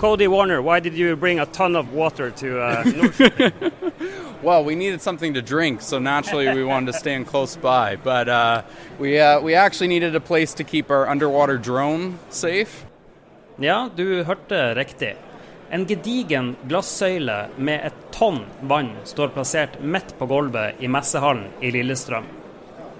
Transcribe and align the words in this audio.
Cody 0.00 0.28
Warner, 0.28 0.62
why 0.62 0.80
did 0.80 0.94
you 0.94 1.14
bring 1.14 1.40
a 1.40 1.44
ton 1.44 1.76
of 1.76 1.92
water 1.92 2.30
to 2.30 2.58
uh? 2.58 3.70
Well, 4.42 4.64
we 4.64 4.74
needed 4.74 5.02
something 5.02 5.34
to 5.34 5.42
drink, 5.42 5.82
so 5.82 5.98
naturally 5.98 6.48
we 6.54 6.64
wanted 6.64 6.92
to 6.92 6.98
stand 6.98 7.26
close 7.26 7.54
by. 7.54 7.96
But 7.96 8.26
uh, 8.26 8.62
we 8.98 9.20
uh, 9.20 9.42
we 9.42 9.54
actually 9.54 9.88
needed 9.88 10.16
a 10.16 10.20
place 10.20 10.54
to 10.54 10.64
keep 10.64 10.90
our 10.90 11.06
underwater 11.06 11.58
drone 11.58 12.18
safe. 12.30 12.86
ja, 13.58 13.90
du 13.96 14.24
hørte 14.24 14.74
riktig. 14.74 15.16
En 15.70 15.84
gedigen 15.86 16.56
glassøyle 16.62 17.48
med 17.56 17.84
et 17.84 17.94
tonn 18.10 18.46
vann 18.60 18.94
står 19.04 19.28
plassert 19.28 19.82
midt 19.82 20.18
på 20.18 20.26
gulvet 20.26 20.80
i 20.80 20.88
messehallen 20.88 21.50
i 21.60 21.70
Lillestrøm. 21.70 22.39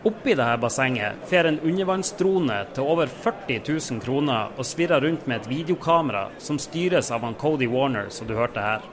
Oppi 0.02 0.32
dette 0.32 0.56
bassenget 0.56 1.24
fer 1.28 1.44
en 1.44 1.58
undervannsdrone 1.60 2.54
til 2.72 2.86
over 2.88 3.10
40 3.12 3.58
000 3.66 3.98
kroner 4.00 4.54
og 4.56 4.64
svirrer 4.64 5.04
rundt 5.04 5.26
med 5.28 5.42
et 5.42 5.48
videokamera 5.50 6.22
som 6.40 6.56
styres 6.56 7.10
av 7.12 7.26
han 7.26 7.36
Cody 7.36 7.68
Warner, 7.68 8.08
som 8.08 8.24
du 8.26 8.32
hørte 8.38 8.64
her. 8.64 8.86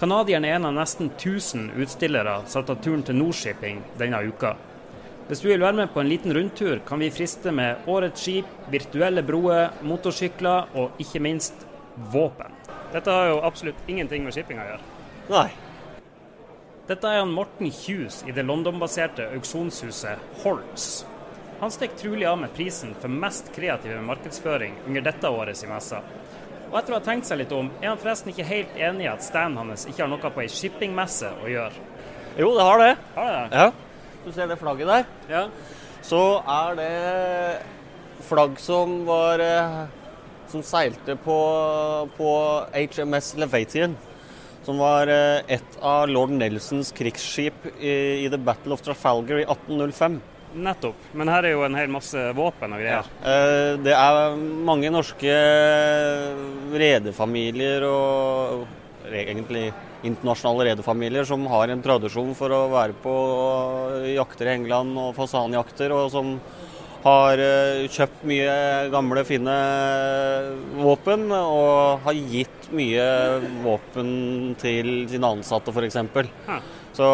Canadieren 0.00 0.46
er 0.48 0.56
en 0.56 0.70
av 0.70 0.72
nesten 0.78 1.10
1000 1.10 1.74
utstillere 1.76 2.38
som 2.46 2.62
har 2.62 2.70
tatt 2.70 2.80
turen 2.86 3.04
til 3.04 3.18
Nordshipping 3.18 3.82
denne 4.00 4.22
uka. 4.24 4.54
Hvis 5.28 5.44
du 5.44 5.50
vil 5.50 5.60
være 5.60 5.82
med 5.82 5.92
på 5.92 6.00
en 6.00 6.08
liten 6.08 6.32
rundtur, 6.32 6.80
kan 6.88 7.04
vi 7.04 7.12
friste 7.12 7.52
med 7.52 7.84
årets 7.84 8.24
skip, 8.24 8.48
virtuelle 8.72 9.20
broer, 9.28 9.76
motorsykler 9.84 10.72
og 10.72 11.04
ikke 11.04 11.20
minst 11.20 11.68
våpen. 12.16 12.56
Dette 12.96 13.12
har 13.12 13.28
jo 13.28 13.44
absolutt 13.44 13.92
ingenting 13.92 14.24
med 14.24 14.32
shipping 14.32 14.64
å 14.64 14.68
gjøre. 14.72 14.82
Nei. 15.36 15.46
Dette 16.84 17.08
er 17.08 17.22
han 17.22 17.30
Morten 17.32 17.70
Hughes 17.72 18.18
i 18.28 18.32
det 18.36 18.42
London-baserte 18.44 19.30
auksjonshuset 19.32 20.40
Holtz. 20.42 21.06
Han 21.62 21.72
stikker 21.72 21.96
trolig 21.96 22.26
av 22.28 22.36
med 22.42 22.52
prisen 22.52 22.92
for 23.00 23.08
mest 23.08 23.48
kreative 23.54 24.02
markedsføring 24.04 24.74
under 24.84 25.06
dette 25.06 25.30
årets 25.32 25.64
i 25.64 25.70
messa. 25.70 26.02
Og 26.68 26.76
etter 26.76 26.92
å 26.92 26.98
ha 26.98 27.06
tenkt 27.06 27.30
seg 27.30 27.40
litt 27.40 27.54
om, 27.56 27.70
er 27.80 27.88
han 27.88 28.02
forresten 28.02 28.34
ikke 28.34 28.44
helt 28.50 28.76
enig 28.76 29.06
i 29.06 29.10
at 29.14 29.24
standen 29.24 29.62
hans 29.62 29.86
ikke 29.88 30.02
har 30.02 30.12
noe 30.12 30.34
på 30.36 30.44
ei 30.44 30.52
shippingmesse 30.52 31.32
å 31.40 31.48
gjøre. 31.48 31.88
Jo, 32.36 32.52
det 32.52 32.68
har 32.68 32.84
det. 32.84 32.92
Har 33.16 33.32
det? 33.32 33.42
Ja. 33.62 33.66
Du 34.26 34.30
ser 34.36 34.52
det 34.52 34.60
flagget 34.60 34.90
der? 34.92 35.10
Ja. 35.32 35.44
Så 36.04 36.22
er 36.44 36.80
det 36.82 36.94
flagg 38.28 38.60
som 38.60 38.98
var 39.08 39.40
eh, 39.40 39.84
Som 40.52 40.60
seilte 40.62 41.16
på, 41.16 41.36
på 42.18 42.32
HMS 42.76 43.38
Levatian. 43.40 43.96
Som 44.64 44.80
var 44.80 45.10
eh, 45.12 45.42
et 45.56 45.80
av 45.84 46.08
lord 46.08 46.32
Nelsons 46.32 46.92
krigsskip 46.96 47.66
i, 47.78 48.24
i 48.24 48.30
The 48.32 48.40
Battle 48.40 48.76
of 48.76 48.84
Trafalgar 48.84 49.42
i 49.42 49.46
1805. 49.46 50.20
Nettopp. 50.54 51.08
Men 51.18 51.32
her 51.32 51.48
er 51.48 51.56
jo 51.56 51.64
en 51.66 51.74
hel 51.76 51.90
masse 51.90 52.20
våpen 52.36 52.76
og 52.76 52.78
greier. 52.78 53.08
Ja. 53.08 53.74
Det 53.82 53.90
er 53.90 54.36
mange 54.38 54.92
norske 54.94 55.32
redefamilier 56.78 57.82
og 57.88 58.62
egentlig 59.10 59.72
internasjonale 60.04 60.70
redefamilier 60.70 61.26
som 61.28 61.46
har 61.50 61.72
en 61.72 61.82
tradisjon 61.84 62.34
for 62.36 62.52
å 62.54 62.62
være 62.72 62.96
på 63.02 63.14
jakter 64.14 64.50
i 64.50 64.54
England 64.58 64.98
og 65.00 65.14
fasanjakter, 65.16 65.94
og 65.96 66.10
som 66.12 66.36
har 67.04 67.40
eh, 67.40 67.84
kjøpt 67.92 68.24
mye 68.28 68.54
gamle, 68.92 69.24
fine 69.28 69.54
våpen 70.78 71.26
og 71.36 72.00
har 72.06 72.16
gitt 72.32 72.70
mye 72.72 73.04
våpen 73.64 74.08
til 74.60 75.04
sine 75.12 75.32
ansatte, 75.36 75.74
f.eks. 75.74 76.00
Så 76.96 77.08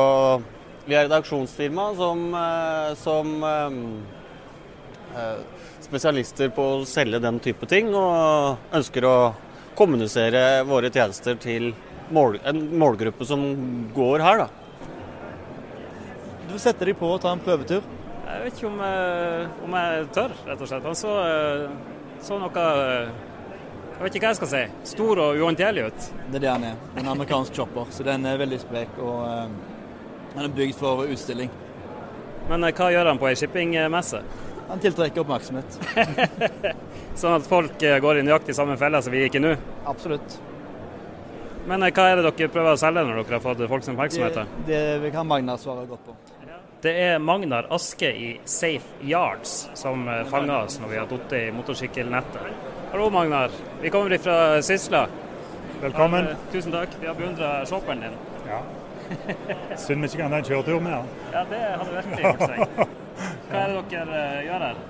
vi 0.86 0.94
er 0.94 1.08
et 1.08 1.16
auksjonsfirma 1.18 1.88
som, 1.98 2.24
eh, 2.38 2.94
som 3.02 3.34
eh, 3.50 5.36
spesialister 5.82 6.54
på 6.54 6.70
å 6.76 6.86
selge 6.86 7.22
den 7.22 7.42
type 7.42 7.66
ting, 7.70 7.90
og 7.90 8.74
ønsker 8.76 9.10
å 9.10 9.16
kommunisere 9.78 10.62
våre 10.68 10.92
tjenester 10.94 11.38
til 11.40 11.72
mål, 12.14 12.38
en 12.46 12.68
målgruppe 12.78 13.26
som 13.26 13.42
går 13.96 14.22
her. 14.22 14.44
Da. 14.44 14.48
Du 16.46 16.54
setter 16.54 16.68
sette 16.68 16.86
deg 16.92 16.98
på 16.98 17.10
og 17.10 17.22
ta 17.22 17.34
en 17.34 17.42
prøvetur. 17.42 17.82
Jeg 18.30 18.42
vet 18.44 18.58
ikke 18.60 18.68
om, 18.68 18.80
eh, 18.86 19.64
om 19.64 19.72
jeg 19.74 20.04
tør, 20.14 20.34
rett 20.46 20.60
og 20.62 20.68
slett. 20.70 20.84
Han 20.86 20.98
så, 20.98 21.14
eh, 21.26 21.70
så 22.22 22.38
noe 22.38 22.66
eh, 22.70 23.08
Jeg 24.00 24.04
vet 24.04 24.14
ikke 24.16 24.24
hva 24.24 24.30
jeg 24.30 24.38
skal 24.38 24.48
si. 24.48 24.60
Stor 24.94 25.18
og 25.20 25.40
uhåndterlig 25.40 25.88
ut. 25.90 26.04
Det 26.30 26.38
er 26.38 26.44
det 26.44 26.48
han 26.48 26.62
er. 26.64 26.76
En 26.96 27.10
amerikansk 27.12 27.52
chopper. 27.52 27.90
Så 27.92 28.06
den 28.06 28.24
er 28.24 28.38
veldig 28.40 28.60
sprek, 28.62 28.94
og 28.96 29.50
den 30.32 30.46
er 30.46 30.54
bygd 30.56 30.78
for 30.78 31.04
utstilling. 31.04 31.50
Men 32.48 32.64
hva 32.64 32.88
gjør 32.94 33.10
han 33.10 33.20
på 33.20 33.28
ei 33.28 33.34
shippingmesse? 33.36 34.22
Han 34.70 34.80
tiltrekker 34.80 35.20
oppmerksomhet. 35.20 35.76
Sånn 37.20 37.36
at 37.36 37.44
folk 37.44 37.76
går 37.76 38.22
i 38.22 38.24
nøyaktig 38.24 38.56
samme 38.56 38.78
felle 38.80 39.02
som 39.04 39.12
vi 39.12 39.26
gikk 39.26 39.36
i 39.36 39.44
nå? 39.44 39.52
Absolutt. 39.90 40.40
Men 41.68 41.84
hva 41.84 42.08
er 42.08 42.22
det 42.22 42.30
dere 42.30 42.52
prøver 42.56 42.72
å 42.72 42.80
selge 42.80 43.04
når 43.04 43.20
dere 43.20 43.36
har 43.36 43.44
fått 43.44 43.66
folks 43.68 43.92
oppmerksomhet? 43.92 44.44
Det, 44.64 44.84
det 45.04 45.12
kan 45.12 45.28
Magna 45.28 45.60
svare 45.60 45.84
godt 45.90 46.08
på. 46.08 46.16
Det 46.80 46.92
er 46.96 47.18
Magnar 47.20 47.66
Aske 47.76 48.08
i 48.16 48.28
Safe 48.48 49.04
Yards 49.04 49.68
som 49.76 50.06
fanga 50.06 50.24
fanger 50.30 50.62
oss 50.64 50.78
når 50.80 50.88
vi 50.88 50.96
har 50.96 51.08
falt 51.10 51.32
i 51.36 51.40
motorsykkelnettet. 51.52 52.46
Hallo, 52.92 53.10
Magnar. 53.12 53.52
Vi 53.82 53.90
kommer 53.92 54.16
fra 54.18 54.36
Sysla. 54.64 55.02
Velkommen. 55.82 56.30
Ja, 56.30 56.38
Tusen 56.52 56.72
takk. 56.72 56.94
Vi 57.00 57.06
har 57.10 57.18
beundra 57.18 57.50
shopperen 57.68 58.00
din. 58.06 58.16
Ja. 58.48 58.62
Synd 59.76 60.00
vi 60.06 60.08
ikke 60.08 60.22
kan 60.22 60.32
ta 60.32 60.38
en 60.40 60.48
kjøretur 60.48 60.80
med 60.80 60.94
han. 60.96 61.10
Ja, 61.34 61.42
det 61.50 61.60
hadde 61.66 61.98
virkelig 61.98 62.24
gjort 62.24 62.46
seg. 62.48 62.88
Hva 63.50 63.60
er 63.60 63.74
det 63.74 63.82
dere 63.92 64.20
eh, 64.24 64.40
gjør 64.46 64.64
her? 64.68 64.80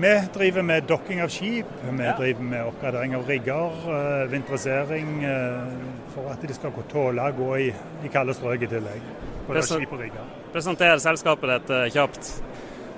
Vi 0.00 0.12
driver 0.36 0.66
med 0.70 0.86
dokking 0.86 1.22
av 1.24 1.32
skip, 1.34 1.72
vi 1.82 2.04
Ja. 2.04 2.12
driver 2.20 2.46
med 2.52 2.68
oppgradering 2.70 3.16
av 3.18 3.26
rigger, 3.28 3.80
eh, 3.96 4.28
vinterisering, 4.30 5.10
eh, 5.26 5.74
for 6.14 6.30
at 6.30 6.46
de 6.46 6.54
skal 6.54 6.78
tåle 6.92 7.26
å 7.26 7.34
gå 7.40 7.50
i, 7.66 7.72
i 8.06 8.12
kalde 8.14 8.36
strøk 8.38 8.62
i 8.62 8.70
tillegg. 8.70 9.10
Både 9.48 9.66
skip 9.66 9.90
og 9.90 10.04
rigger. 10.04 10.30
Presenter 10.50 10.98
selskapet 10.98 11.50
ditt 11.52 11.68
eh, 11.70 11.88
kjapt. 11.94 12.28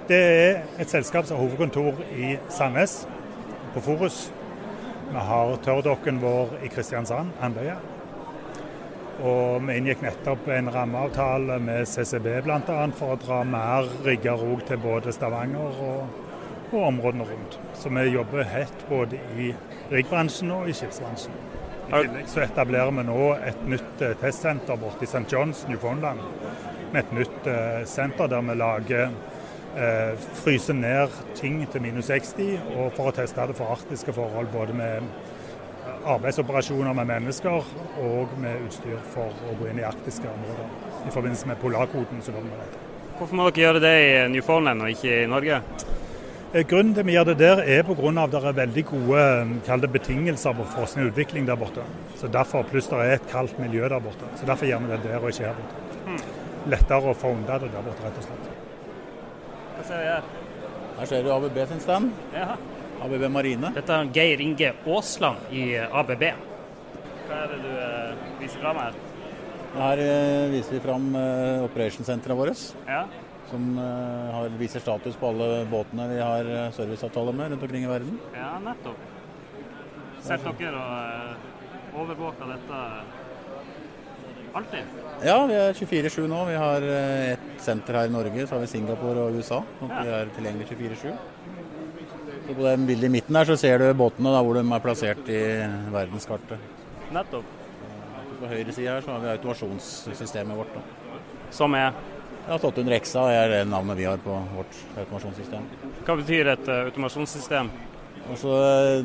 Det 0.09 0.19
er 0.19 0.63
et 0.81 0.89
selskap 0.89 1.27
som 1.29 1.37
har 1.37 1.45
hovedkontor 1.45 1.99
i 2.17 2.39
Sandnes, 2.49 3.03
på 3.75 3.83
Forus. 3.85 4.31
Vi 5.13 5.25
har 5.29 5.53
tørrdokken 5.65 6.21
vår 6.23 6.55
i 6.65 6.71
Kristiansand, 6.73 7.35
Andøya. 7.45 7.77
Og 9.21 9.61
vi 9.67 9.77
inngikk 9.77 10.01
nettopp 10.01 10.49
en 10.49 10.73
rammeavtale 10.73 11.59
med 11.61 11.85
CCB 11.93 12.41
bl.a. 12.47 12.79
for 12.97 13.13
å 13.13 13.21
dra 13.21 13.43
mer 13.45 13.91
rigger 14.07 14.41
òg 14.41 14.65
til 14.71 14.81
både 14.81 15.13
Stavanger 15.13 15.77
og, 15.85 16.19
og 16.73 16.81
områdene 16.89 17.29
rundt. 17.29 17.61
Så 17.77 17.93
vi 17.93 18.09
jobber 18.15 18.49
hett 18.49 18.89
både 18.89 19.21
i 19.37 19.53
riggbransjen 19.93 20.57
og 20.57 20.73
i 20.73 20.77
skipsbransjen. 20.81 21.37
I 21.85 21.99
tillegg 22.01 22.33
så 22.33 22.47
etablerer 22.47 22.97
vi 22.97 23.05
nå 23.13 23.33
et 23.45 23.65
nytt 23.69 24.07
eh, 24.09 24.17
testsenter 24.25 24.81
borte 24.81 25.05
i 25.05 25.11
St. 25.11 25.27
John's, 25.29 25.67
Newfoundland. 25.69 26.25
Med 26.93 27.05
et 27.05 27.13
nytt 27.17 27.47
eh, 27.49 27.83
senter 27.89 28.29
der 28.29 28.43
vi 28.45 28.57
lager 28.61 29.05
eh, 29.77 30.25
fryser 30.43 30.77
ned 30.77 31.15
ting 31.39 31.63
til 31.73 31.83
minus 31.83 32.11
60, 32.13 32.59
og 32.77 32.93
for 32.97 33.09
å 33.09 33.15
teste 33.17 33.47
det 33.49 33.57
for 33.57 33.73
arktiske 33.73 34.13
forhold, 34.13 34.53
både 34.53 34.77
med 34.77 35.13
arbeidsoperasjoner 36.07 36.93
med 36.93 37.09
mennesker 37.09 37.73
og 38.03 38.37
med 38.43 38.67
utstyr 38.67 38.99
for 39.15 39.33
å 39.49 39.57
gå 39.59 39.71
inn 39.71 39.81
i 39.83 39.87
arktiske 39.87 40.29
områder. 40.29 40.69
I 41.07 41.15
forbindelse 41.15 41.49
med 41.51 41.61
polarkoden 41.63 42.23
som 42.23 42.37
kommer 42.37 42.59
med. 42.59 42.79
Hvorfor 43.19 43.39
må 43.39 43.49
dere 43.49 43.65
gjøre 43.65 43.83
det 43.83 43.97
i 44.03 44.13
Newfoundland 44.33 44.83
og 44.83 44.95
ikke 44.95 45.23
i 45.23 45.31
Norge? 45.31 45.61
Eh, 46.53 46.67
Grunnen 46.69 46.95
til 46.97 47.07
vi 47.09 47.17
gjør 47.17 47.31
det 47.31 47.39
der, 47.41 47.63
er 47.63 47.83
pga. 47.87 48.13
at 48.25 48.31
det 48.31 48.45
er 48.45 48.59
veldig 48.61 48.85
gode 48.85 49.23
eh, 49.69 49.89
betingelser 49.89 50.53
på 50.53 50.65
forskning 50.77 51.07
og 51.07 51.13
utvikling 51.13 51.47
der 51.47 51.57
borte. 51.57 51.87
Så 52.17 52.29
derfor, 52.29 52.63
Pluss 52.63 52.89
det 52.89 52.99
er 52.99 53.15
et 53.15 53.31
kaldt 53.31 53.59
miljø 53.59 53.89
der 53.89 54.01
borte. 54.01 54.27
Så 54.37 54.47
Derfor 54.47 54.67
gjør 54.67 54.79
vi 54.79 54.93
det 54.93 55.03
der 55.05 55.19
og 55.19 55.29
ikke 55.29 55.45
her 55.45 55.55
borte. 55.55 55.92
Lettere 56.71 57.11
å 57.11 57.15
founde 57.19 57.57
det 57.59 57.71
der 57.73 57.83
borte, 57.83 58.05
rett 58.07 58.19
og 58.21 58.27
slett. 58.29 58.51
Hva 59.77 59.85
ser 59.89 59.99
vi 60.03 60.11
her? 60.13 60.27
Her 61.01 61.09
ser 61.11 61.25
du 61.27 61.31
ABB 61.35 61.57
sin 61.73 61.81
stand. 61.83 62.13
Ja. 62.37 62.53
ABB 63.03 63.25
Marine. 63.35 63.73
Dette 63.75 63.97
er 63.97 64.11
Geir 64.15 64.43
Inge 64.45 64.69
Aasland 64.87 65.51
i 65.51 65.65
ABB. 65.83 66.23
Hva 67.27 67.41
er 67.41 67.51
det 67.55 67.59
du 67.65 67.73
eh, 67.73 68.13
viser 68.43 68.63
fram 68.63 68.79
her? 68.79 69.01
Her 69.73 70.03
eh, 70.05 70.51
viser 70.53 70.77
vi 70.77 70.83
fram 70.85 71.09
eh, 71.19 71.65
operationssentrene 71.67 72.37
våre, 72.39 72.55
Ja. 72.87 73.03
som 73.51 73.73
eh, 73.81 74.29
har, 74.37 74.53
viser 74.61 74.85
status 74.85 75.17
på 75.19 75.33
alle 75.33 75.65
båtene 75.73 76.07
vi 76.13 76.21
har 76.23 76.45
eh, 76.47 76.69
serviceavtale 76.77 77.33
med 77.35 77.51
rundt 77.57 77.63
omkring 77.67 77.89
i 77.89 77.91
verden. 77.91 78.21
ja, 78.37 78.53
nettopp. 78.63 79.09
Sitter 80.23 80.55
dere 80.61 80.79
og 80.79 80.93
eh, 81.03 81.99
overvåker 82.05 82.53
dette 82.55 82.83
alltid? 84.55 85.01
Ja, 85.23 85.39
vi 85.47 85.55
er 85.55 85.79
24-7 85.79 86.27
nå. 86.31 86.45
Vi 86.49 86.59
har 86.59 86.87
et 86.93 87.53
ett 87.63 87.69
senter 87.69 87.95
her 87.95 88.11
i 88.11 88.13
Norge, 88.13 88.47
så 88.47 88.57
har 88.57 88.61
vi 88.65 88.67
Singapore 88.67 89.29
og 89.29 89.37
USA. 89.39 89.63
sånn 89.79 89.91
at 89.93 90.07
vi 90.07 90.13
er 90.17 90.31
tilgjengelig 90.37 90.67
24-7. 90.73 91.13
Så 92.47 92.55
På 92.59 92.63
den 92.67 92.87
bildet 92.87 93.07
i 93.07 93.13
midten 93.13 93.37
her 93.37 93.45
så 93.45 93.57
ser 93.57 93.79
du 93.79 93.95
båtene 93.95 94.33
da, 94.35 94.41
hvor 94.43 94.59
de 94.59 94.65
er 94.67 94.83
plassert 94.83 95.29
i 95.31 95.43
verdenskartet. 95.95 96.59
Nettopp. 97.15 97.45
På 98.41 98.51
høyre 98.51 98.73
side 98.75 98.91
her 98.91 99.05
så 99.05 99.13
har 99.15 99.21
vi 99.23 99.31
automasjonssystemet 99.37 100.59
vårt. 100.59 100.75
Da. 100.75 100.81
Som 101.51 101.75
er 101.79 101.93
Ja, 102.43 102.57
800 102.59 102.97
XA 102.99 103.29
er 103.31 103.49
det 103.53 103.59
navnet 103.71 103.97
vi 103.97 104.05
har 104.05 104.19
på 104.19 104.35
vårt 104.57 104.79
automasjonssystem. 104.99 105.63
Hva 106.03 106.17
betyr 106.19 106.49
et 106.51 106.67
eh, 106.67 106.81
automasjonssystem? 106.89 107.71
Altså, 108.31 108.51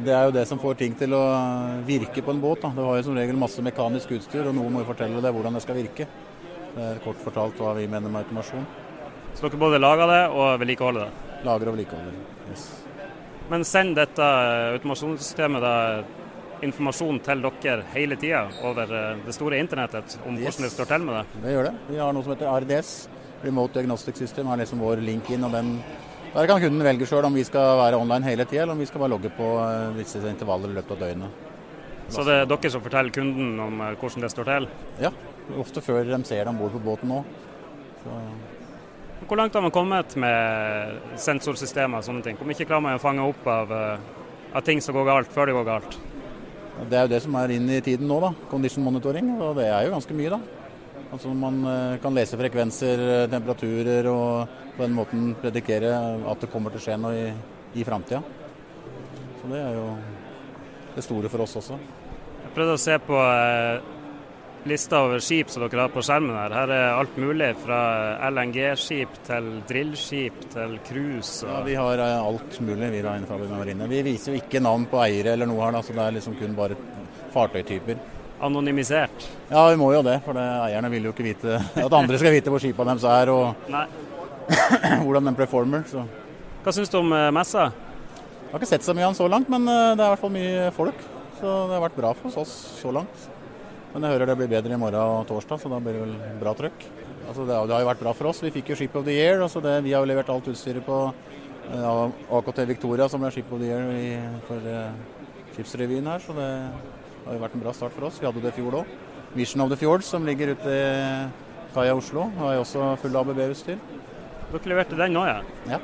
det 0.05 0.13
er 0.13 0.27
jo 0.27 0.33
det 0.35 0.45
som 0.47 0.59
får 0.61 0.77
ting 0.77 0.93
til 0.97 1.13
å 1.17 1.21
virke 1.87 2.21
på 2.23 2.31
en 2.31 2.41
båt. 2.41 2.61
Da. 2.61 2.69
Du 2.75 2.83
har 2.85 2.99
jo 2.99 3.05
som 3.07 3.17
regel 3.17 3.39
masse 3.39 3.63
mekanisk 3.65 4.11
utstyr, 4.17 4.45
og 4.47 4.55
noen 4.55 4.71
må 4.75 4.83
jo 4.83 4.89
fortelle 4.91 5.21
deg 5.23 5.33
hvordan 5.35 5.57
det 5.57 5.63
skal 5.65 5.79
virke. 5.79 6.07
Det 6.75 6.83
er 6.91 6.99
kort 7.03 7.17
fortalt 7.23 7.57
hva 7.57 7.73
vi 7.79 7.87
mener 7.89 8.11
med 8.13 8.21
automasjon. 8.25 8.67
Så 9.37 9.47
dere 9.47 9.59
både 9.61 9.79
lager 9.81 10.09
det 10.11 10.21
og 10.33 10.59
vedlikeholder 10.61 11.07
det? 11.07 11.41
Lager 11.45 11.71
og 11.71 11.75
vedlikeholder. 11.77 12.21
Yes. 12.51 12.67
Men 13.49 13.65
sender 13.65 14.05
dette 14.05 14.29
automasjonssystemet 14.77 15.63
da 15.63 15.73
informasjon 16.65 17.19
til 17.25 17.43
dere 17.45 17.83
hele 17.93 18.17
tida 18.17 18.47
over 18.65 18.89
eh, 18.97 19.19
det 19.25 19.35
store 19.35 19.59
internettet 19.61 20.17
om 20.25 20.37
Yes. 20.37 20.57
hvordan 20.57 20.65
det 20.65 20.73
står 20.73 20.89
til 20.89 21.05
med 21.05 21.15
det? 21.19 21.43
Det 21.43 21.53
gjør 21.53 21.69
det. 21.69 21.75
Vi 21.89 21.99
har 22.01 22.13
noe 22.13 22.25
som 22.25 22.33
heter 22.33 22.49
RDS. 22.65 22.91
Remote 23.45 23.77
Diagnostic 23.77 24.17
System 24.17 24.49
er 24.49 24.63
liksom 24.63 24.79
vår 24.81 25.01
link 25.05 25.29
inn. 25.29 25.43
og 25.45 25.51
den 25.53 25.75
Der 26.37 26.45
kan 26.45 26.59
kunden 26.61 26.83
velge 26.85 27.05
sjøl 27.09 27.25
om 27.25 27.33
vi 27.33 27.41
skal 27.47 27.79
være 27.79 27.97
online 27.97 28.27
hele 28.29 28.45
tida, 28.45 28.61
eller 28.61 28.75
om 28.75 28.81
vi 28.83 28.85
skal 28.85 29.01
bare 29.01 29.09
logge 29.09 29.31
på 29.33 29.45
eh, 29.57 29.95
visse 29.95 30.19
intervaller 30.21 30.69
i 30.69 30.75
løpet 30.75 30.91
av 30.93 30.99
døgnet. 31.01 31.39
Så 32.13 32.25
det 32.27 32.35
er 32.43 32.51
dere 32.51 32.69
som 32.69 32.83
forteller 32.85 33.15
kunden 33.15 33.55
om 33.63 33.81
eh, 33.81 33.95
hvordan 33.97 34.21
det 34.21 34.29
står 34.29 34.51
til? 34.51 34.67
Ja, 35.01 35.09
ofte 35.57 35.81
før 35.81 36.05
de 36.05 36.19
ser 36.29 36.43
det 36.43 36.51
om 36.51 36.59
bord 36.61 36.75
på 36.75 36.83
båten 36.83 37.09
nå. 37.09 37.23
Hvor 39.25 39.41
langt 39.41 39.57
har 39.57 39.65
man 39.65 39.73
kommet 39.73 40.13
med 40.13 41.17
sensorsystemer 41.17 42.03
og 42.03 42.05
sånne 42.05 42.21
ting? 42.27 42.37
Hvor 42.37 42.45
mye 42.45 42.69
klarer 42.69 42.85
man 42.85 42.99
å 42.99 43.01
fange 43.01 43.25
opp 43.25 43.49
av, 43.49 43.73
eh, 43.73 44.53
av 44.53 44.67
ting 44.69 44.77
som 44.77 44.93
går 44.93 45.09
galt, 45.09 45.33
før 45.33 45.49
det 45.49 45.57
går 45.57 45.67
galt? 45.71 45.97
Det 46.85 47.01
er 47.01 47.07
jo 47.07 47.13
det 47.15 47.23
som 47.25 47.41
er 47.41 47.55
inn 47.57 47.65
i 47.73 47.81
tiden 47.81 48.05
nå, 48.05 48.21
da. 48.21 48.35
Condition 48.53 48.85
monitoring. 48.85 49.33
Og 49.41 49.57
det 49.57 49.71
er 49.71 49.89
jo 49.89 49.97
ganske 49.97 50.21
mye, 50.21 50.37
da. 50.37 50.56
Altså 51.07 51.31
Man 51.31 51.61
eh, 51.63 51.99
kan 52.03 52.15
lese 52.15 52.39
frekvenser, 52.39 53.03
eh, 53.23 53.27
temperaturer 53.31 54.09
og 54.11 54.57
på 54.75 54.83
den 54.83 54.95
måten 54.97 55.29
predikere 55.39 55.93
at 56.27 56.43
det 56.43 56.51
kommer 56.51 56.73
til 56.73 56.81
å 56.81 56.85
skje 56.87 56.97
noe 56.99 57.15
i, 57.15 57.27
i 57.79 57.85
framtida. 57.87 58.19
Så 59.39 59.51
det 59.51 59.61
er 59.63 59.77
jo 59.77 59.85
det 60.97 61.05
store 61.05 61.31
for 61.31 61.45
oss 61.45 61.55
også. 61.61 61.77
Jeg 62.43 62.51
prøvde 62.55 62.75
å 62.75 62.81
se 62.81 62.97
på 63.07 63.21
eh, 63.21 63.87
lista 64.67 64.99
over 65.05 65.23
skip 65.23 65.51
som 65.53 65.63
dere 65.63 65.85
har 65.85 65.93
på 65.93 66.03
skjermen 66.03 66.35
her. 66.35 66.55
Her 66.59 66.73
er 66.75 66.97
alt 66.97 67.15
mulig 67.21 67.53
fra 67.61 67.79
LNG-skip 68.27 69.15
til 69.29 69.49
drillskip 69.69 70.43
til 70.53 70.77
cruise. 70.89 71.47
Ja, 71.47 71.61
Vi 71.63 71.77
har 71.79 72.03
eh, 72.03 72.17
alt 72.19 72.59
mulig 72.59 72.91
vi 72.97 73.01
da 73.05 73.15
innenfor 73.15 73.47
marine. 73.53 73.87
Vi 73.87 74.03
viser 74.11 74.35
jo 74.35 74.43
ikke 74.43 74.63
navn 74.63 74.89
på 74.91 75.01
eiere 75.05 75.37
eller 75.37 75.49
noe 75.49 75.63
her, 75.63 75.77
da, 75.77 75.83
så 75.85 75.95
det 75.95 76.05
er 76.05 76.19
liksom 76.19 76.37
kun 76.41 76.57
bare 76.57 76.79
fartøytyper. 77.31 78.16
Anonymisert. 78.43 79.25
Ja, 79.49 79.63
vi 79.71 79.79
må 79.79 79.89
jo 79.95 80.03
det, 80.05 80.19
for 80.25 80.37
det, 80.37 80.45
eierne 80.67 80.91
vil 80.93 81.07
jo 81.09 81.13
ikke 81.15 81.25
vite 81.25 81.57
at 81.87 81.97
andre 81.97 82.19
skal 82.21 82.35
vite 82.35 82.53
hvor 82.53 82.61
skipene 82.61 82.93
deres 82.93 83.07
er 83.09 83.31
og 83.33 83.69
Nei. 83.73 83.85
hvordan 85.05 85.29
de 85.29 85.35
performer. 85.37 85.85
Så. 85.89 86.03
Hva 86.63 86.73
syns 86.75 86.91
du 86.93 86.99
om 87.01 87.13
eh, 87.15 87.29
messa? 87.35 87.69
Jeg 87.71 88.53
har 88.53 88.61
ikke 88.61 88.69
sett 88.69 88.85
så 88.85 88.93
mye 88.95 89.07
av 89.07 89.11
den 89.11 89.19
så 89.19 89.29
langt, 89.31 89.49
men 89.51 89.65
eh, 89.67 89.95
det 89.97 90.03
er 90.03 90.05
i 90.05 90.13
hvert 90.13 90.23
fall 90.23 90.35
mye 90.35 90.69
folk. 90.75 91.01
Så 91.39 91.47
det 91.47 91.75
har 91.75 91.83
vært 91.83 91.97
bra 91.97 92.13
for 92.17 92.39
oss 92.43 92.53
så 92.79 92.93
langt. 92.95 93.25
Men 93.93 94.05
jeg 94.05 94.15
hører 94.15 94.29
det 94.29 94.37
blir 94.39 94.49
bedre 94.51 94.75
i 94.75 94.79
morgen 94.79 95.01
og 95.01 95.27
torsdag, 95.29 95.61
så 95.61 95.71
da 95.71 95.81
blir 95.81 95.97
det 95.97 96.05
vel 96.05 96.39
bra 96.41 96.53
trøkk. 96.57 96.85
Altså 97.27 97.43
det, 97.43 97.55
har, 97.55 97.67
det 97.67 97.75
har 97.75 97.83
jo 97.83 97.89
vært 97.89 98.03
bra 98.03 98.13
for 98.15 98.29
oss. 98.29 98.39
Vi 98.45 98.53
fikk 98.55 98.71
jo 98.71 98.77
Ship 98.79 98.95
of 98.95 99.03
the 99.07 99.15
Year. 99.15 99.41
Altså 99.43 99.61
det, 99.63 99.73
vi 99.83 99.91
har 99.95 100.03
jo 100.03 100.09
levert 100.09 100.29
alt 100.31 100.47
utstyret 100.47 100.85
på 100.85 100.99
eh, 101.11 101.87
AKT 102.39 102.61
Victoria, 102.69 103.09
som 103.11 103.23
ble 103.23 103.33
Ship 103.35 103.51
of 103.51 103.63
the 103.63 103.67
Year 103.67 103.89
i, 103.97 104.11
for 104.47 104.69
eh, 104.71 104.95
skipsrevyen 105.55 106.07
her. 106.07 106.23
Så 106.23 106.35
det 106.37 106.51
har 107.27 107.35
jo 107.37 107.43
vært 107.43 107.55
en 107.59 107.63
bra 107.65 107.73
start 107.75 107.93
for 107.95 108.07
oss. 108.09 108.17
Vi 108.21 108.25
hadde 108.29 108.41
det 108.43 108.53
i 108.53 108.57
fjor 108.61 108.79
òg. 108.81 108.95
Vision 109.35 109.61
of 109.65 109.69
the 109.69 109.77
Fjord, 109.77 110.03
som 110.07 110.25
ligger 110.25 110.53
ute 110.55 110.71
i 110.71 111.27
kaia 111.75 111.93
Oslo, 111.97 112.29
har 112.39 112.55
jeg 112.55 112.63
også 112.63 112.87
full 113.03 113.15
ABB-utstyr. 113.21 113.77
Dere 114.51 114.71
leverte 114.71 114.95
den 114.97 115.13
nå, 115.13 115.25
ja. 115.27 115.41
Ja. 115.67 115.79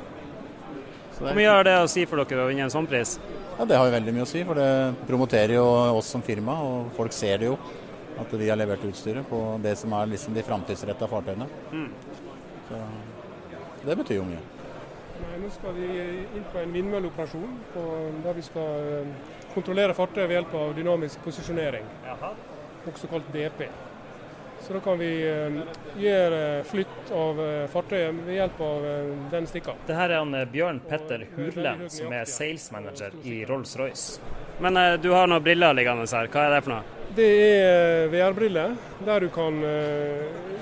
Så 1.14 1.20
det 1.22 1.28
Hvor 1.28 1.36
mye 1.38 1.50
har 1.52 1.64
det 1.68 1.74
å 1.84 1.88
si 1.92 2.04
for 2.10 2.24
dere 2.24 2.42
å 2.42 2.48
vinne 2.50 2.64
en 2.66 2.72
sånn 2.72 2.88
pris? 2.90 3.18
Ja, 3.58 3.64
Det 3.68 3.76
har 3.78 3.86
jo 3.86 3.92
veldig 3.94 4.14
mye 4.16 4.24
å 4.24 4.30
si, 4.30 4.42
for 4.48 4.58
det 4.58 4.70
promoterer 5.06 5.54
jo 5.60 5.66
oss 6.00 6.08
som 6.10 6.22
firma, 6.26 6.56
og 6.64 6.88
folk 6.96 7.12
ser 7.14 7.38
det 7.38 7.46
jo. 7.52 7.58
At 8.18 8.30
vi 8.32 8.48
har 8.48 8.56
levert 8.58 8.82
utstyret 8.86 9.26
på 9.28 9.38
det 9.62 9.76
som 9.78 9.92
er 9.92 10.06
liksom 10.10 10.34
de 10.34 10.42
framtidsretta 10.46 11.06
fartøyene. 11.10 11.46
Så 12.70 12.80
det 13.86 13.96
betyr 14.00 14.16
jo 14.22 14.24
mye. 14.32 14.42
Nei, 15.20 15.38
Nå 15.44 15.50
skal 15.54 15.74
vi 15.76 15.86
inn 16.38 16.44
på 16.52 16.58
en 16.62 16.72
vindmølleoperasjon 16.74 17.54
på- 17.74 18.22
der 18.24 18.32
vi 18.34 18.42
skal 18.42 18.62
eh, 18.62 19.04
kontrollere 19.54 19.96
fartøyet 19.96 20.28
ved 20.28 20.38
hjelp 20.40 20.54
av 20.60 20.76
dynamisk 20.76 21.24
posisjonering, 21.24 21.90
også 22.90 23.10
kalt 23.10 23.32
DP. 23.34 23.68
Så 24.66 24.72
da 24.72 24.80
kan 24.80 24.96
vi 24.98 25.08
eh, 25.28 25.56
gjøre 26.00 26.62
flytt 26.64 27.10
av 27.12 27.40
eh, 27.44 27.64
fartøyet 27.68 28.20
ved 28.24 28.38
hjelp 28.38 28.60
av 28.64 28.86
eh, 28.88 29.10
den 29.34 29.48
stikka. 29.50 29.74
Det 29.84 29.96
her 29.98 30.14
er 30.14 30.22
han 30.22 30.32
Bjørn 30.48 30.80
Petter 30.88 31.26
Hurlen, 31.34 31.82
som 31.92 32.14
er 32.16 32.24
sales 32.30 32.70
manager 32.72 33.12
i 33.28 33.42
Rolls-Royce. 33.44 34.22
Men 34.64 34.78
du 35.02 35.10
har 35.12 35.28
noen 35.28 35.44
briller 35.44 35.76
liggende 35.76 36.06
her. 36.08 36.30
Hva 36.32 36.46
er 36.46 36.54
det 36.54 36.62
for 36.64 36.78
noe? 36.78 36.96
Det 37.14 37.28
er 37.28 38.08
VR-briller, 38.08 38.72
der 39.04 39.26
du 39.26 39.28
kan, 39.34 39.58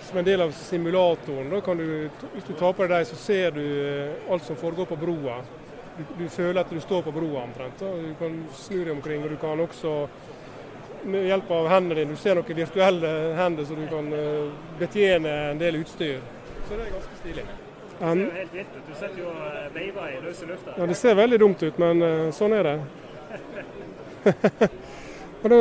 som 0.08 0.18
en 0.18 0.26
del 0.26 0.42
av 0.44 0.50
simulatoren, 0.56 1.48
da 1.52 1.60
kan 1.64 1.78
du, 1.78 1.86
hvis 2.34 2.48
du 2.48 2.52
tar 2.58 2.74
på 2.74 2.82
deg 2.82 2.96
dem, 2.96 3.06
så 3.08 3.20
ser 3.20 3.54
du 3.54 3.62
alt 4.32 4.44
som 4.48 4.58
foregår 4.58 4.90
på 4.90 4.98
broa. 5.00 5.38
Du, 5.96 6.04
du 6.18 6.28
føler 6.28 6.60
at 6.60 6.70
du 6.70 6.80
står 6.80 7.02
på 7.02 7.12
broa 7.12 7.42
omtrent. 7.42 7.82
Og 7.82 8.04
Du 8.06 8.14
kan 8.20 8.38
snu 8.56 8.78
deg 8.84 8.94
omkring, 8.94 9.24
og 9.24 9.30
du 9.30 9.36
kan 9.40 9.60
også 9.60 9.96
med 11.04 11.26
hjelp 11.26 11.50
av 11.50 11.68
hendene 11.68 11.98
dine, 11.98 12.14
du 12.14 12.20
ser 12.20 12.38
noen 12.38 12.56
virtuelle 12.56 13.10
hender, 13.34 13.66
så 13.66 13.74
du 13.74 13.84
kan 13.90 14.08
eh, 14.14 14.52
betjene 14.78 15.32
en 15.50 15.60
del 15.60 15.80
utstyr. 15.80 16.20
Så 16.68 16.76
det 16.76 16.84
er 16.86 16.92
ganske 16.94 17.18
stilig. 17.18 17.46
Det 17.92 18.08
ser 18.08 18.20
jo 18.20 18.28
helt 18.36 18.54
vilt 18.54 18.76
ut. 18.76 18.84
Du 18.86 18.94
sitter 18.94 19.18
jo 19.18 19.30
og 19.30 19.74
veiver 19.74 20.12
i 20.12 20.20
løse 20.22 20.46
lufta. 20.46 20.76
ja, 20.78 20.86
Det 20.86 20.98
ser 20.98 21.18
veldig 21.18 21.40
dumt 21.42 21.62
ut, 21.62 21.80
men 21.82 22.02
eh, 22.06 22.30
sånn 22.34 22.54
er 22.56 22.68
det. 22.68 22.76
og 25.42 25.50
da, 25.50 25.60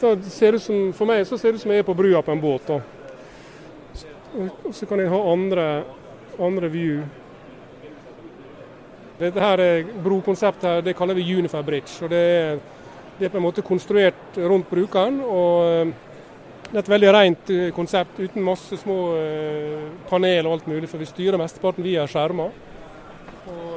da 0.00 0.14
ser 0.32 0.56
det 0.56 0.62
som, 0.64 0.92
For 0.96 1.10
meg 1.10 1.26
så 1.28 1.36
ser 1.36 1.52
det 1.52 1.60
ut 1.60 1.66
som 1.66 1.72
jeg 1.74 1.84
er 1.84 1.88
på 1.88 1.96
brua 1.98 2.22
på 2.24 2.32
en 2.32 2.42
båt. 2.42 2.68
da. 2.68 2.80
Og 4.38 4.74
så 4.76 4.86
kan 4.88 5.00
jeg 5.00 5.12
ha 5.12 5.20
andre, 5.32 5.68
andre 6.38 6.68
view. 6.72 7.02
Dette 9.18 9.42
her 9.42 9.58
er 9.58 9.88
brokonseptet 10.04 10.68
her, 10.68 10.82
det 10.86 10.94
kaller 10.98 11.16
vi 11.18 11.26
Unifer 11.34 11.62
Bridge. 11.66 12.04
og 12.04 12.10
det 12.10 12.18
er, 12.18 12.60
det 13.18 13.26
er 13.26 13.32
på 13.32 13.40
en 13.40 13.46
måte 13.48 13.62
konstruert 13.66 14.38
rundt 14.38 14.70
brukeren. 14.70 15.20
og 15.20 15.64
eh, 15.66 15.94
det 16.68 16.76
er 16.76 16.82
et 16.84 16.90
veldig 16.92 17.12
rent 17.16 17.50
eh, 17.50 17.70
konsept 17.72 18.18
uten 18.20 18.44
masse 18.44 18.76
små 18.76 18.96
eh, 19.16 19.86
panel 20.10 20.46
og 20.46 20.52
alt 20.52 20.66
mulig, 20.68 20.88
for 20.88 21.00
vi 21.00 21.08
styrer 21.08 21.40
mesteparten 21.40 21.84
via 21.84 22.06
skjermer 22.06 22.52
og, 23.48 23.76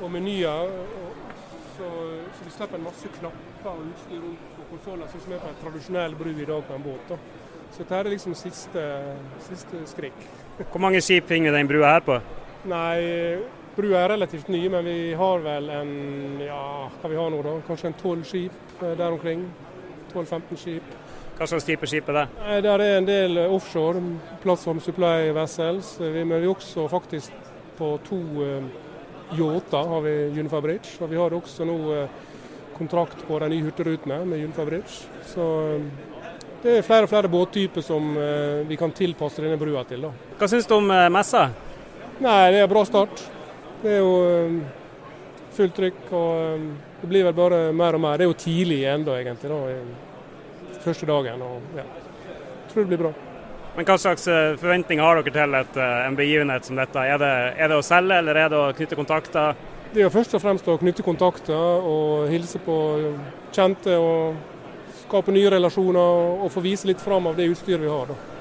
og 0.00 0.10
menyer. 0.10 0.70
Så, 1.76 1.90
så 2.34 2.46
vi 2.46 2.52
slipper 2.54 2.78
en 2.78 2.86
masse 2.86 3.10
knapper 3.18 3.70
og 3.70 3.82
utstyr 3.90 4.22
rundt 4.22 4.52
på 4.56 4.68
konsoller, 4.70 5.10
sånn 5.10 5.24
som 5.26 5.34
er 5.36 5.42
på 5.42 5.50
en 5.50 5.60
tradisjonell 5.62 6.14
bru 6.18 6.30
i 6.32 6.46
dag 6.48 6.62
på 6.64 6.78
en 6.78 6.86
båt. 6.86 7.12
da. 7.12 7.18
Så 7.74 7.82
dette 7.82 7.98
er 7.98 8.10
liksom 8.14 8.34
siste, 8.38 8.86
siste 9.48 9.82
skrik. 9.90 10.26
Hvor 10.62 10.82
mange 10.82 11.02
skip 11.02 11.26
finner 11.28 11.50
vi 11.50 11.58
den 11.58 11.70
brua 11.70 11.96
her 11.96 12.04
på? 12.06 12.18
Nei, 12.70 13.36
brua 13.76 14.04
er 14.04 14.08
relativt 14.14 14.48
ny, 14.52 14.62
men 14.70 14.84
vi 14.86 15.14
har 15.18 15.38
vel 15.44 15.70
en 15.70 15.94
ja, 16.44 16.60
hva 17.00 17.10
vi 17.10 17.16
har 17.18 17.30
nå 17.32 17.40
da? 17.42 17.54
Kanskje 17.66 17.90
en 17.90 17.96
tolv 18.00 18.24
skip 18.28 18.82
eh, 18.82 18.94
der 18.98 19.10
omkring. 19.12 19.46
12-15 20.14 20.56
skip. 20.60 20.92
Hva 21.34 21.48
slags 21.50 21.64
type 21.66 21.86
skip 21.90 22.08
er 22.12 22.20
det? 22.20 22.26
Nei, 22.44 22.60
Der 22.62 22.78
er 22.84 22.98
en 23.00 23.08
del 23.08 23.38
offshore, 23.48 23.98
plattform 24.44 24.78
supply 24.80 25.32
vessels. 25.34 25.96
Vi- 25.98 26.24
Men 26.24 26.40
vi 26.40 26.46
er 26.46 26.54
også 26.54 26.88
faktisk 26.88 27.32
på 27.78 27.98
to 28.06 28.20
eh, 28.44 28.62
yachter 29.34 29.88
har 29.88 30.00
vi 30.04 30.14
Unifier 30.38 30.60
Bridge. 30.62 30.94
Og 31.02 31.10
vi 31.10 31.16
har 31.18 31.30
også 31.34 31.64
nå 31.66 31.78
eh, 31.96 32.08
kontrakt 32.78 33.26
på 33.26 33.38
de 33.40 33.48
nye 33.48 33.62
hurtigrutene 33.66 34.24
med 34.24 34.44
Unifier 34.44 34.66
Bridge. 34.66 35.08
Så 35.26 35.48
eh, 35.74 35.82
det 36.62 36.78
er 36.78 36.82
flere 36.86 37.02
og 37.04 37.10
flere 37.10 37.28
båttyper 37.28 37.82
som 37.82 38.14
eh, 38.16 38.62
vi 38.68 38.76
kan 38.76 38.92
tilpasse 38.94 39.42
denne 39.42 39.58
brua 39.58 39.82
til. 39.84 40.06
da. 40.06 40.12
Hva 40.38 40.46
syns 40.48 40.66
du 40.70 40.74
om 40.78 40.90
eh, 40.94 41.08
messa? 41.10 41.48
Nei, 42.22 42.52
det 42.54 42.62
er 42.62 42.70
bra 42.70 42.84
start. 42.86 43.24
Det 43.84 43.92
er 43.92 44.00
jo 44.00 44.12
eh, 44.24 44.54
fullt 45.52 45.74
trykk, 45.76 46.00
og 46.16 46.30
eh, 46.40 46.62
det 47.02 47.10
blir 47.10 47.26
vel 47.26 47.36
bare 47.36 47.60
mer 47.76 47.98
og 47.98 48.00
mer. 48.00 48.16
Det 48.16 48.24
er 48.24 48.30
jo 48.32 48.40
tidlig 48.40 48.80
ennå, 48.88 49.18
egentlig. 49.20 49.50
da, 49.52 50.80
Første 50.84 51.06
dagen. 51.08 51.42
og 51.44 51.76
ja. 51.76 51.84
Jeg 51.84 52.72
tror 52.72 52.82
det 52.82 52.88
blir 52.94 53.02
bra. 53.04 53.12
Men 53.76 53.88
Hva 53.88 53.98
slags 53.98 54.24
eh, 54.30 54.56
forventninger 54.56 55.04
har 55.04 55.20
dere 55.20 55.34
til 55.34 55.58
et, 55.60 55.76
eh, 55.76 56.06
en 56.06 56.16
begivenhet 56.16 56.64
som 56.64 56.80
dette? 56.80 56.96
Er 56.96 57.20
det, 57.20 57.32
er 57.60 57.68
det 57.68 57.76
å 57.76 57.84
selge, 57.84 58.18
eller 58.22 58.40
er 58.40 58.48
det 58.52 58.58
å 58.58 58.72
knytte 58.72 58.98
kontakter? 58.98 59.60
Det 59.92 60.00
er 60.00 60.06
jo 60.08 60.14
først 60.14 60.34
og 60.34 60.42
fremst 60.42 60.68
å 60.70 60.78
knytte 60.80 61.04
kontakter 61.06 61.84
og 61.86 62.30
hilse 62.32 62.58
på 62.64 62.76
kjente 63.54 63.94
og 64.00 64.40
skape 65.04 65.34
nye 65.34 65.52
relasjoner 65.52 66.40
og 66.40 66.48
få 66.50 66.64
vise 66.64 66.88
litt 66.88 67.02
fram 67.02 67.28
av 67.30 67.36
det 67.36 67.50
utstyret 67.52 67.84
vi 67.84 67.92
har. 67.92 68.08
da. 68.08 68.33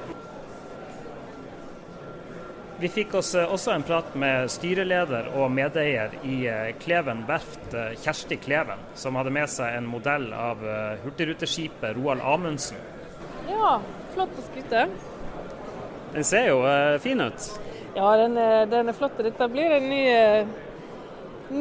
Vi 2.83 2.89
fikk 2.89 3.13
oss 3.15 3.35
eh, 3.35 3.51
også 3.53 3.71
en 3.71 3.83
prat 3.87 4.09
med 4.19 4.49
styreleder 4.51 5.29
og 5.39 5.45
medeier 5.55 6.17
i 6.27 6.41
eh, 6.51 6.73
Kleven 6.81 7.21
verft, 7.23 7.69
eh, 7.71 7.93
Kjersti 7.95 8.35
Kleven, 8.43 8.81
som 8.99 9.15
hadde 9.15 9.31
med 9.31 9.47
seg 9.53 9.77
en 9.77 9.87
modell 9.87 10.25
av 10.35 10.59
hurtigruteskipet 11.05 11.95
Roald 11.95 12.19
Amundsen. 12.27 12.81
Ja, 13.47 13.77
flott 14.11 14.35
å 14.35 14.43
skryte. 14.49 14.83
Den 16.11 16.27
ser 16.27 16.49
jo 16.49 16.59
fin 16.99 17.23
ut. 17.23 17.49
Ja, 17.95 18.11
den 18.19 18.35
er, 18.35 18.67
den 18.67 18.91
er 18.91 18.99
flott. 18.99 19.15
Dette 19.31 19.47
blir 19.53 19.79
en 19.79 19.87
ny, 19.87 20.03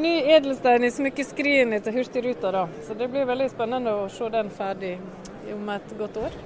ny 0.02 0.16
edelstein 0.40 0.90
i 0.90 0.90
smykkeskrinet 0.90 1.86
til 1.86 2.00
Hurtigruta. 2.00 2.50
da. 2.50 2.68
Så 2.82 2.98
det 2.98 3.12
blir 3.14 3.30
veldig 3.30 3.52
spennende 3.54 3.94
å 3.94 4.08
se 4.10 4.26
den 4.34 4.50
ferdig 4.50 4.96
om 5.54 5.70
et 5.70 6.00
godt 6.02 6.24
år. 6.26 6.40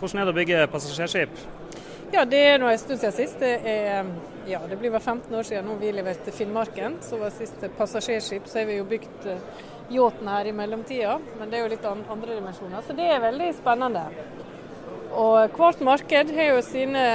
Hvordan 0.00 0.22
er 0.22 0.24
det 0.24 0.32
å 0.32 0.40
bygge 0.40 0.70
passasjerskip? 0.72 1.44
Ja, 2.12 2.24
Det 2.24 2.40
er 2.44 2.58
nå 2.60 2.68
en 2.68 2.76
stund 2.78 3.00
siden 3.00 3.14
sist. 3.16 3.38
Det, 3.40 3.54
er, 3.64 4.08
ja, 4.44 4.58
det 4.68 4.76
blir 4.76 4.92
vel 4.92 5.00
15 5.00 5.32
år 5.32 5.46
siden 5.48 5.64
nå 5.64 5.78
vi 5.80 5.94
leverte 5.96 6.34
Finnmarken. 6.36 6.98
Så 7.00 7.16
var 7.16 7.32
siste 7.32 7.70
passasjerskip. 7.72 8.50
Så 8.50 8.60
har 8.60 8.68
vi 8.68 8.76
jo 8.76 8.84
bygd 8.90 9.28
uh, 9.32 9.62
yachten 9.88 10.28
her 10.28 10.50
i 10.50 10.52
mellomtida, 10.52 11.14
men 11.38 11.48
det 11.48 11.56
er 11.56 11.64
jo 11.64 11.70
litt 11.72 11.88
andre 11.88 12.34
dimensjoner. 12.34 12.84
Så 12.84 12.96
det 12.98 13.08
er 13.14 13.24
veldig 13.24 13.48
spennende. 13.56 14.04
Og 15.16 15.56
hvert 15.56 15.80
marked 15.88 16.36
har 16.36 16.50
jo 16.50 16.60
sine, 16.68 17.08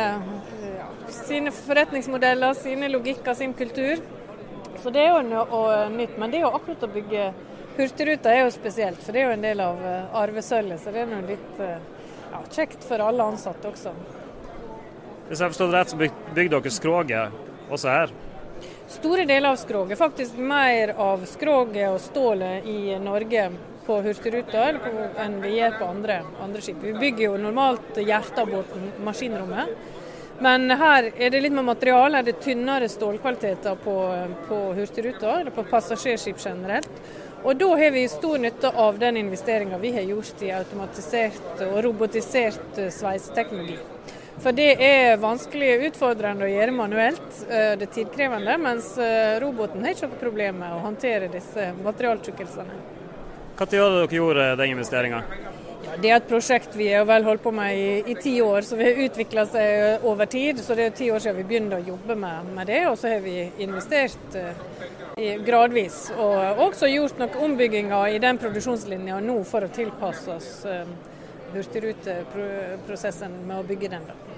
ja, 0.65 0.89
sine 1.13 1.53
forretningsmodeller, 1.53 2.57
sine 2.57 2.89
logikker, 2.89 3.37
sin 3.37 3.53
kultur. 3.57 4.01
Så 4.81 4.89
det 4.93 5.05
er 5.05 5.13
jo 5.13 5.23
noe 5.29 5.79
nytt. 5.93 6.17
Men 6.17 6.33
det 6.33 6.41
er 6.41 6.47
jo 6.49 6.55
akkurat 6.57 6.89
å 6.89 6.93
bygge 6.97 7.31
Hurtigruta 7.77 8.31
er 8.33 8.47
jo 8.47 8.49
spesielt, 8.49 8.97
for 9.05 9.13
det 9.13 9.21
er 9.21 9.27
jo 9.27 9.33
en 9.35 9.43
del 9.45 9.59
av 9.61 9.81
eh, 9.85 10.13
arvesølvet. 10.17 10.81
Så 10.81 10.89
det 10.89 11.03
er 11.03 11.11
nå 11.11 11.19
litt 11.27 11.59
eh, 11.61 11.75
ja, 12.31 12.39
kjekt 12.49 12.81
for 12.81 13.03
alle 13.05 13.27
ansatte 13.29 13.69
også. 13.69 13.93
Hvis 15.27 15.41
jeg 15.43 15.51
forstår 15.51 15.71
det 15.71 15.79
rett, 15.79 15.91
så 15.91 15.97
bygger 16.35 16.53
dere 16.53 16.71
skroget 16.71 17.71
også 17.73 17.91
her? 17.91 18.13
Store 18.87 19.25
deler 19.27 19.49
av 19.49 19.57
skroget. 19.59 19.99
Faktisk 19.99 20.37
mer 20.39 20.93
av 20.95 21.25
skroget 21.27 21.89
og 21.89 21.99
stålet 21.99 22.67
i 22.71 22.95
Norge 23.03 23.49
på 23.87 23.99
Hurtigruta 24.03 24.69
enn 25.23 25.37
vi 25.43 25.57
gjør 25.57 25.77
på 25.79 25.89
andre, 25.91 26.21
andre 26.43 26.63
skip. 26.63 26.79
Vi 26.83 26.95
bygger 26.95 27.25
jo 27.25 27.37
normalt 27.43 27.99
hjertet 27.99 28.39
av 28.43 28.51
båten, 28.51 28.91
maskinrommet. 29.03 29.75
Men 30.39 30.69
her 30.69 31.09
er 31.17 31.31
det 31.33 31.41
litt 31.41 31.55
med 31.55 31.65
materiale. 31.67 32.21
Er 32.21 32.27
det 32.27 32.37
tynnere 32.43 32.87
stålkvaliteter 32.91 33.79
på, 33.83 33.95
på 34.47 34.59
Hurtigruta, 34.77 35.39
eller 35.41 35.51
på 35.51 35.65
passasjerskip 35.67 36.39
generelt. 36.39 37.01
Og 37.43 37.57
da 37.59 37.67
har 37.79 37.91
vi 37.95 38.07
stor 38.11 38.39
nytte 38.41 38.71
av 38.71 38.99
den 39.01 39.17
investeringa 39.17 39.77
vi 39.81 39.91
har 39.95 40.07
gjort 40.07 40.41
i 40.45 40.53
automatisert 40.55 41.65
og 41.67 41.77
robotisert 41.85 42.79
sveiseteknologi. 42.95 43.77
For 44.37 44.53
det 44.53 44.69
er 44.85 45.17
vanskelig 45.17 45.71
utfordrende 45.89 46.45
å 46.45 46.51
gjøre 46.51 46.75
manuelt. 46.75 47.39
Eh, 47.49 47.73
det 47.79 47.87
er 47.87 47.93
tidkrevende, 47.95 48.57
mens 48.61 48.91
eh, 49.01 49.39
roboten 49.41 49.81
har 49.83 49.95
ikke 49.95 50.11
noe 50.11 50.21
problem 50.21 50.61
med 50.61 50.75
å 50.75 50.83
håndtere 50.83 51.31
disse 51.33 51.71
materialtjukkelsene. 51.81 52.77
Når 53.57 53.73
gjorde 53.73 54.01
dere 54.03 54.19
gjorde 54.19 54.49
den 54.59 54.75
investeringa? 54.75 55.23
Det 55.97 56.11
er 56.11 56.19
et 56.19 56.29
prosjekt 56.29 56.75
vi 56.77 56.91
har 56.91 57.07
vel 57.09 57.25
holdt 57.25 57.41
på 57.41 57.51
med 57.55 57.73
i, 57.73 57.89
i 58.11 58.15
ti 58.21 58.35
år, 58.43 58.61
så 58.61 58.77
vi 58.77 58.85
har 58.85 59.01
utvikla 59.07 59.47
seg 59.49 60.05
over 60.05 60.29
tid. 60.29 60.61
Så 60.61 60.77
det 60.77 60.91
er 60.91 60.95
ti 60.99 61.09
år 61.09 61.23
siden 61.23 61.39
vi 61.39 61.47
begynte 61.49 61.79
å 61.79 61.87
jobbe 61.87 62.17
med, 62.21 62.51
med 62.53 62.69
det, 62.69 62.83
og 62.91 62.97
så 63.01 63.15
har 63.15 63.23
vi 63.25 63.47
investert 63.65 64.37
uh, 64.37 64.51
gradvis. 65.47 66.03
Og 66.13 66.61
også 66.67 66.91
gjort 66.91 67.21
noen 67.23 67.39
ombygginger 67.47 68.13
i 68.13 68.21
den 68.21 68.37
produksjonslinja 68.41 69.17
nå 69.25 69.39
for 69.49 69.65
å 69.65 69.71
tilpasse 69.73 70.37
oss 70.37 70.51
uh, 70.69 70.83
hurtigruteprosessen 71.53 73.39
med 73.47 73.59
å 73.59 73.67
bygge 73.67 73.93
den. 73.95 74.09
da. 74.09 74.37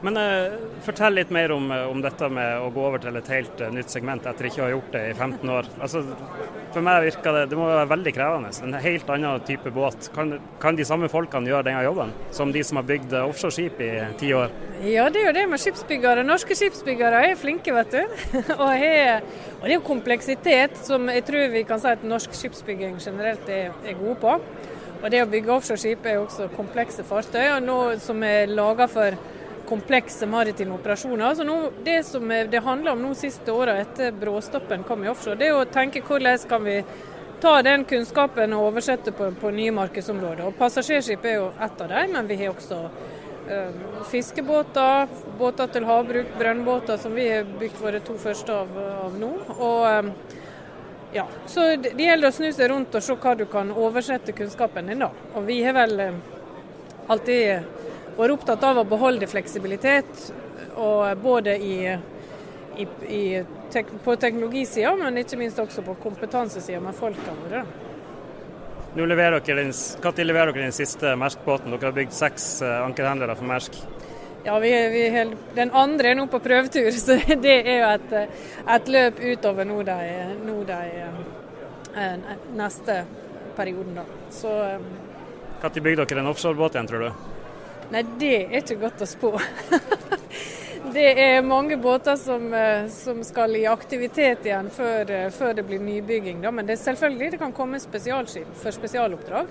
Men 0.00 0.16
uh, 0.16 0.58
fortell 0.86 1.16
litt 1.18 1.30
mer 1.34 1.50
om, 1.50 1.70
eh, 1.74 1.84
om, 1.90 1.98
dette 2.02 2.28
med 2.30 2.60
å 2.62 2.68
gå 2.70 2.82
over 2.86 3.02
til 3.02 3.16
et 3.18 3.30
helt 3.34 3.62
uh, 3.64 3.70
nytt 3.74 3.90
segment 3.90 4.26
etter 4.30 4.46
ikke 4.46 4.60
å 4.62 4.66
ha 4.68 4.70
gjort 4.70 4.92
det 4.94 5.00
i 5.10 5.14
15 5.16 5.50
år. 5.50 5.70
Altså, 5.82 6.02
for 6.70 6.86
meg 6.86 7.08
virker 7.08 7.34
det 7.34 7.48
det 7.50 7.58
må 7.58 7.66
være 7.66 7.88
veldig 7.90 8.12
krevende. 8.14 8.52
En 8.62 8.78
helt 8.84 9.10
annen 9.10 9.42
type 9.48 9.72
båt. 9.74 10.10
Kan, 10.14 10.36
kan 10.62 10.78
de 10.78 10.86
samme 10.86 11.10
folkene 11.10 11.50
gjøre 11.50 11.66
denne 11.66 11.82
jobben 11.82 12.14
som 12.34 12.54
de 12.54 12.62
som 12.66 12.78
har 12.78 12.86
bygd 12.86 13.16
offshoreskip 13.24 13.82
i 13.82 13.90
ti 14.20 14.30
år? 14.38 14.54
Ja, 14.86 15.08
det 15.10 15.24
er 15.24 15.32
jo 15.32 15.34
det 15.40 15.46
med 15.50 15.62
skipsbyggere. 15.64 16.22
Norske 16.26 16.54
skipsbyggere 16.58 17.24
er 17.32 17.40
flinke, 17.40 17.74
vet 17.74 17.98
du. 17.98 18.18
og, 18.60 18.70
er, 18.70 19.26
og, 19.58 19.66
det 19.66 19.72
er 19.72 19.76
jo 19.80 19.86
kompleksitet 19.88 20.78
som 20.86 21.10
jeg 21.10 21.26
tror 21.26 21.50
vi 21.50 21.66
kan 21.66 21.82
si 21.82 21.90
at 21.90 22.06
norsk 22.06 22.38
skipsbygging 22.38 23.00
generelt 23.02 23.50
er, 23.50 23.74
er 23.82 23.98
gode 23.98 24.14
på. 24.22 24.38
Og 24.98 25.10
det 25.14 25.22
å 25.22 25.28
bygge 25.30 25.52
offshoreskip 25.54 26.06
er 26.06 26.18
jo 26.18 26.24
også 26.26 26.48
komplekse 26.56 27.04
fartøy, 27.06 27.44
og 27.54 27.66
noe 27.66 27.98
som 28.02 28.22
er 28.26 28.50
laga 28.50 28.88
for 28.90 29.18
komplekse 29.68 30.26
maritime 30.26 30.74
operasjoner. 30.74 31.34
Så 31.34 31.44
nå, 31.44 31.58
det 31.84 32.00
som 32.08 32.28
det 32.28 32.64
handler 32.64 32.96
om 32.96 33.04
nå 33.04 33.12
siste 33.18 33.52
åra 33.52 33.76
etter 33.82 34.16
bråstoppen 34.16 34.82
kom 34.88 35.04
i 35.04 35.12
offshore, 35.12 35.38
det 35.38 35.50
er 35.50 35.58
å 35.58 35.68
tenke 35.68 36.02
hvordan 36.06 36.48
kan 36.48 36.64
vi 36.64 36.80
ta 37.40 37.60
den 37.62 37.84
kunnskapen 37.86 38.56
og 38.56 38.72
oversette 38.72 39.12
på, 39.14 39.30
på 39.40 39.52
nye 39.54 39.74
markedsområder. 39.76 40.48
Og 40.48 40.58
Passasjerskip 40.58 41.24
er 41.28 41.38
jo 41.38 41.46
ett 41.54 41.84
av 41.84 41.92
dem, 41.92 42.16
men 42.16 42.26
vi 42.26 42.40
har 42.40 42.50
også 42.50 42.80
øh, 42.88 43.78
fiskebåter, 44.10 45.06
båter 45.38 45.70
til 45.74 45.86
havbruk, 45.86 46.32
brønnbåter, 46.40 46.98
som 46.98 47.14
vi 47.14 47.28
har 47.30 47.46
bygd 47.60 47.78
våre 47.84 48.02
to 48.02 48.18
første 48.18 48.56
av, 48.64 48.74
av 49.04 49.14
nå. 49.20 49.30
Og 49.54 49.86
øh, 49.92 50.10
ja, 51.12 51.26
Så 51.46 51.76
det, 51.76 51.94
gjelder 51.96 52.28
å 52.28 52.34
snu 52.36 52.50
seg 52.52 52.70
rundt 52.70 52.94
og 52.94 53.04
se 53.04 53.16
hva 53.16 53.34
du 53.38 53.46
kan 53.48 53.70
oversette 53.72 54.34
kunnskapen 54.36 54.90
din 54.90 55.04
da. 55.04 55.10
Og 55.34 55.46
vi 55.48 55.62
har 55.64 55.76
vel 55.76 56.00
øh, 56.04 56.20
alltid 57.08 58.18
vært 58.18 58.34
opptatt 58.34 58.66
av 58.66 58.82
å 58.82 58.86
beholde 58.88 59.28
fleksibilitet, 59.30 60.32
både 61.22 61.56
i, 61.58 61.74
i, 62.78 62.86
i 63.08 63.22
tek, 63.72 63.90
på 64.04 64.16
teknologisida, 64.20 64.92
men 64.98 65.20
ikke 65.22 65.38
minst 65.38 65.58
også 65.58 65.82
på 65.86 65.94
kompetansesida 66.02 66.80
med 66.82 66.94
folka 66.98 67.34
våre. 67.44 67.62
Når 68.98 69.10
leverer 69.12 69.42
dere 69.46 70.64
den 70.64 70.74
siste 70.74 71.14
Mersk-båten? 71.18 71.70
Dere 71.74 71.90
har 71.90 71.96
bygd 71.98 72.14
seks 72.14 72.50
ankerhendlere 72.66 73.38
for 73.38 73.46
Mersk. 73.50 73.78
Ja, 74.44 74.58
vi, 74.58 74.70
vi, 74.88 75.34
Den 75.54 75.70
andre 75.74 76.12
er 76.12 76.18
nå 76.18 76.26
på 76.30 76.40
prøvetur, 76.42 76.90
så 77.06 77.18
det 77.42 77.56
er 77.64 77.80
jo 77.80 77.88
et, 77.94 78.36
et 78.76 78.92
løp 78.94 79.22
utover 79.24 79.68
nå 79.68 79.80
de, 79.86 79.98
nå 80.46 80.60
de 80.68 80.80
eh, 81.96 82.22
neste 82.56 83.02
perioden. 83.56 83.98
da. 83.98 84.06
Så 84.30 84.54
Når 85.62 85.80
bygde 85.82 86.06
dere 86.06 86.22
en 86.22 86.30
offshorebåt 86.30 86.78
igjen, 86.78 86.90
tror 86.90 87.08
du? 87.08 87.34
Nei, 87.88 88.04
det 88.20 88.34
er 88.44 88.60
ikke 88.60 88.82
godt 88.84 89.02
å 89.02 89.08
spå. 89.08 89.34
det 90.92 91.08
er 91.20 91.42
mange 91.42 91.76
båter 91.76 92.16
som, 92.16 92.54
eh, 92.54 92.86
som, 92.88 93.24
skal 93.24 93.56
i 93.56 93.66
aktivitet 93.66 94.46
igjen 94.46 94.70
før, 94.70 95.10
eh, 95.10 95.30
før 95.30 95.54
det 95.54 95.64
blir 95.68 95.80
nybygging. 95.80 96.42
Da. 96.42 96.50
Men 96.50 96.66
det 96.66 96.78
selvfølgelig 96.78 97.30
det 97.30 97.38
kan 97.38 97.52
komme 97.52 97.80
spesialskip 97.80 98.54
for 98.62 98.74
spesialoppdrag 98.74 99.46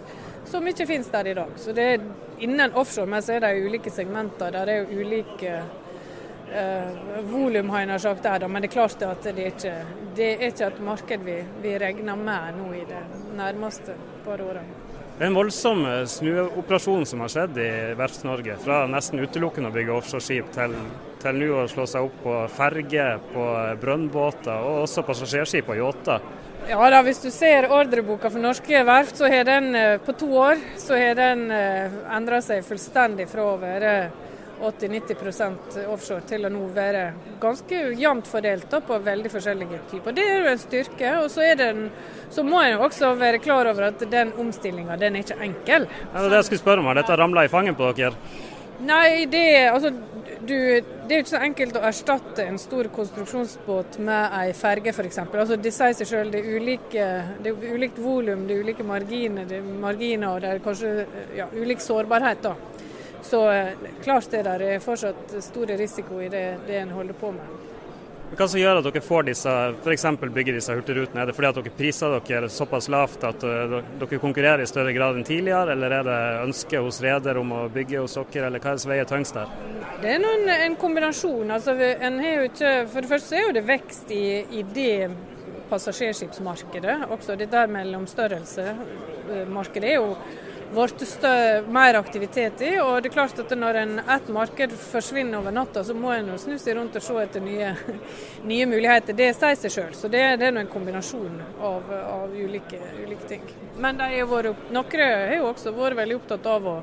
som 0.46 0.68
ikke 0.68 0.88
finnes 0.88 1.12
der 1.12 1.28
i 1.28 1.34
dag. 1.34 1.52
Så 1.56 1.74
det 1.74 1.92
er 1.94 2.08
Innen 2.40 2.76
offshore 2.78 3.10
men 3.10 3.22
så 3.26 3.34
er 3.34 3.40
det 3.40 3.66
ulike 3.66 3.90
segmenter. 3.90 4.52
Der 4.54 4.70
er 4.70 4.84
jo 4.84 5.00
ulike 5.02 5.56
eh, 6.54 7.24
volum, 7.26 7.70
har 7.74 7.88
jeg 7.88 8.02
sagt 8.02 8.24
der, 8.24 8.40
da. 8.40 8.48
men 8.48 8.62
det 8.62 8.70
er 8.70 8.74
klart 8.76 9.02
at 9.02 9.24
det 9.24 9.40
er 9.40 9.48
ikke, 9.56 9.74
det 10.16 10.28
er 10.36 10.52
ikke 10.52 10.68
et 10.68 10.84
marked 10.86 11.26
vi, 11.26 11.40
vi 11.64 11.78
regner 11.82 12.16
med 12.16 12.60
nå 12.60 12.74
i 12.78 12.86
det 12.86 13.02
nærmeste 13.40 13.98
par 14.26 14.42
årene. 14.46 14.87
Det 15.18 15.26
er 15.26 15.32
en 15.32 15.38
voldsom 15.40 15.80
eh, 15.90 16.04
snuoperasjon 16.06 17.08
som 17.10 17.24
har 17.24 17.32
skjedd 17.34 17.56
i 17.58 17.70
Verfts-Norge. 17.98 18.60
Fra 18.62 18.84
nesten 18.86 19.18
utelukkende 19.18 19.72
å 19.72 19.74
bygge 19.74 19.96
offshoreskip 19.96 20.52
til, 20.54 20.76
til 21.24 21.40
nå 21.42 21.48
å 21.58 21.64
slå 21.72 21.88
seg 21.90 22.06
opp 22.06 22.20
på 22.22 22.36
ferge, 22.54 23.08
på 23.32 23.46
brønnbåter 23.82 24.62
og 24.62 24.84
også 24.84 25.02
passasjerskip 25.08 25.72
og 25.74 25.80
yachter. 25.82 26.28
Ja 26.70 26.92
da, 26.94 27.02
Hvis 27.02 27.24
du 27.24 27.32
ser 27.34 27.66
ordreboka 27.74 28.30
for 28.30 28.46
norske 28.46 28.84
verft, 28.86 29.18
så 29.18 29.34
har 29.34 29.50
den 29.50 29.74
eh, 29.74 29.98
på 30.06 30.14
to 30.22 30.30
år 30.38 30.62
så 30.78 31.02
har 31.02 31.18
den 31.18 31.48
eh, 31.50 31.98
endra 32.14 32.44
seg 32.46 32.62
fullstendig 32.70 33.26
fra 33.34 33.50
å 33.56 33.58
være 33.58 33.98
80-90 34.62 35.86
offshore 35.92 36.26
til 36.30 36.48
å 36.48 36.52
nå 36.52 36.64
være 36.76 37.04
ganske 37.42 37.82
jevnt 38.00 38.30
fordelt 38.30 38.76
på 38.88 39.00
veldig 39.06 39.32
forskjellige 39.34 39.80
typer. 39.92 40.16
Det 40.18 40.26
er 40.26 40.42
jo 40.42 40.52
en 40.52 40.62
styrke. 40.62 41.14
og 41.22 41.32
Så, 41.32 41.46
den, 41.60 41.88
så 42.34 42.44
må 42.44 42.62
en 42.64 42.84
også 42.88 43.14
være 43.20 43.42
klar 43.44 43.70
over 43.72 43.90
at 43.92 44.06
den 44.12 44.34
omstillinga 44.40 44.98
den 44.98 45.18
er 45.18 45.26
ikke 45.26 45.42
enkel. 45.50 45.88
Ja, 45.88 46.20
det 46.20 46.26
er 46.26 46.30
det 46.30 46.44
jeg 46.44 46.52
skulle 46.52 46.66
spørre 46.66 46.84
om. 46.84 46.92
Har 46.92 47.02
dette 47.02 47.18
ramla 47.18 47.46
i 47.46 47.52
fanget 47.52 47.78
på 47.78 47.92
dere? 47.98 48.16
Nei, 48.78 49.26
det, 49.26 49.46
altså, 49.72 49.90
du, 50.46 50.54
det 51.08 51.10
er 51.10 51.16
jo 51.16 51.24
ikke 51.24 51.32
så 51.32 51.40
enkelt 51.42 51.78
å 51.80 51.86
erstatte 51.88 52.44
en 52.46 52.60
stor 52.62 52.90
konstruksjonsbåt 52.94 53.98
med 54.06 54.36
ei 54.38 54.52
ferge 54.58 54.94
f.eks. 54.94 55.18
Altså, 55.26 55.58
det 55.58 55.74
sier 55.74 55.96
seg 55.98 56.10
selv, 56.10 56.36
det 56.36 56.44
er, 56.44 56.60
ulike, 56.60 57.08
det 57.42 57.54
er 57.54 57.74
ulikt 57.74 57.98
volum, 58.04 58.46
det 58.46 58.54
er 58.54 58.68
ulike 58.68 58.86
marginer, 58.86 59.48
det 59.50 59.58
er 59.64 59.72
marginer 59.82 60.36
og 60.36 60.44
det 60.46 60.52
er 60.52 60.62
kanskje 60.66 60.92
ja, 61.40 61.50
ulik 61.58 61.82
sårbarhet. 61.82 62.46
da. 62.46 62.54
Så 63.28 63.42
eh, 63.52 63.74
klart 64.04 64.32
det 64.32 64.44
der 64.48 64.64
er 64.64 64.84
fortsatt 64.84 65.34
store 65.44 65.76
risiko 65.80 66.22
i 66.24 66.30
det, 66.32 66.46
det 66.68 66.78
en 66.80 66.94
holder 66.96 67.18
på 67.20 67.32
med. 67.36 67.56
Hva 68.28 68.44
som 68.52 68.60
gjør 68.60 68.82
at 68.82 68.88
dere 68.90 69.00
får 69.00 69.24
disse, 69.30 69.52
f.eks. 69.86 70.04
bygger 70.20 70.58
disse 70.58 70.74
hurtigrutene? 70.76 71.22
Er 71.22 71.30
det 71.30 71.36
fordi 71.38 71.48
at 71.48 71.60
dere 71.62 71.72
priser 71.78 72.16
dere 72.28 72.50
såpass 72.52 72.90
lavt 72.92 73.24
at 73.28 73.44
eh, 73.48 73.78
dere 74.02 74.20
konkurrerer 74.20 74.64
i 74.64 74.68
større 74.68 74.92
grad 74.96 75.16
enn 75.16 75.24
tidligere, 75.28 75.72
eller 75.76 75.90
er 76.00 76.04
det 76.08 76.18
ønske 76.44 76.82
hos 76.84 77.00
reder 77.04 77.40
om 77.40 77.52
å 77.56 77.70
bygge 77.72 78.04
hos 78.04 78.18
dere, 78.20 78.50
eller 78.50 78.60
hva 78.60 78.70
er 78.74 78.76
det 78.76 78.84
som 78.84 78.92
veier 78.92 79.08
tyngst 79.08 79.40
der? 79.40 79.48
Det 80.02 80.10
er 80.14 80.20
noen, 80.22 80.50
en 80.54 80.76
kombinasjon. 80.80 81.52
Altså, 81.56 81.72
en 81.80 82.20
ikke, 82.24 82.88
for 82.92 83.02
det 83.02 83.10
første 83.14 83.36
er 83.40 83.52
det 83.56 83.64
vekst 83.68 84.12
i, 84.14 84.44
i 84.60 84.62
det 84.76 85.10
passasjerskipsmarkedet. 85.72 86.96
Også 87.12 87.36
det 87.40 87.52
der 87.52 87.68
mellomstørrelsemarkedet 87.72 89.90
er 89.90 89.96
jo 90.02 90.08
blitt 90.74 91.26
mer 91.74 91.98
aktivitet 92.00 92.62
i. 92.62 92.72
Og 92.82 93.02
det 93.02 93.12
er 93.12 93.16
klart 93.16 93.40
at 93.40 93.54
når 93.58 93.82
en, 93.82 93.96
et 94.00 94.30
marked 94.34 94.76
forsvinner 94.82 95.40
over 95.40 95.56
natta, 95.56 95.84
så 95.84 95.96
må 95.98 96.12
en 96.16 96.34
snu 96.40 96.58
seg 96.60 96.78
rundt 96.78 96.96
og 97.00 97.06
se 97.06 97.18
etter 97.24 97.44
nye, 97.44 97.74
nye 98.52 98.70
muligheter. 98.70 99.18
Det 99.18 99.34
sier 99.38 99.60
seg 99.60 99.74
sjøl. 99.74 99.94
Så 99.98 100.12
det, 100.12 100.24
det, 100.42 100.52
er 100.52 100.62
en 100.62 100.72
kombinasjon 100.72 101.42
av, 101.60 101.92
av 102.04 102.34
ulike, 102.36 102.82
ulike, 103.04 103.28
ting. 103.28 103.46
Men 103.78 104.00
vært, 104.00 104.54
noen 104.74 105.04
har 105.04 105.38
jo 105.38 105.52
også 105.52 105.76
vært 105.78 106.02
veldig 106.04 106.22
opptatt 106.22 106.52
av 106.58 106.74
å 106.78 106.80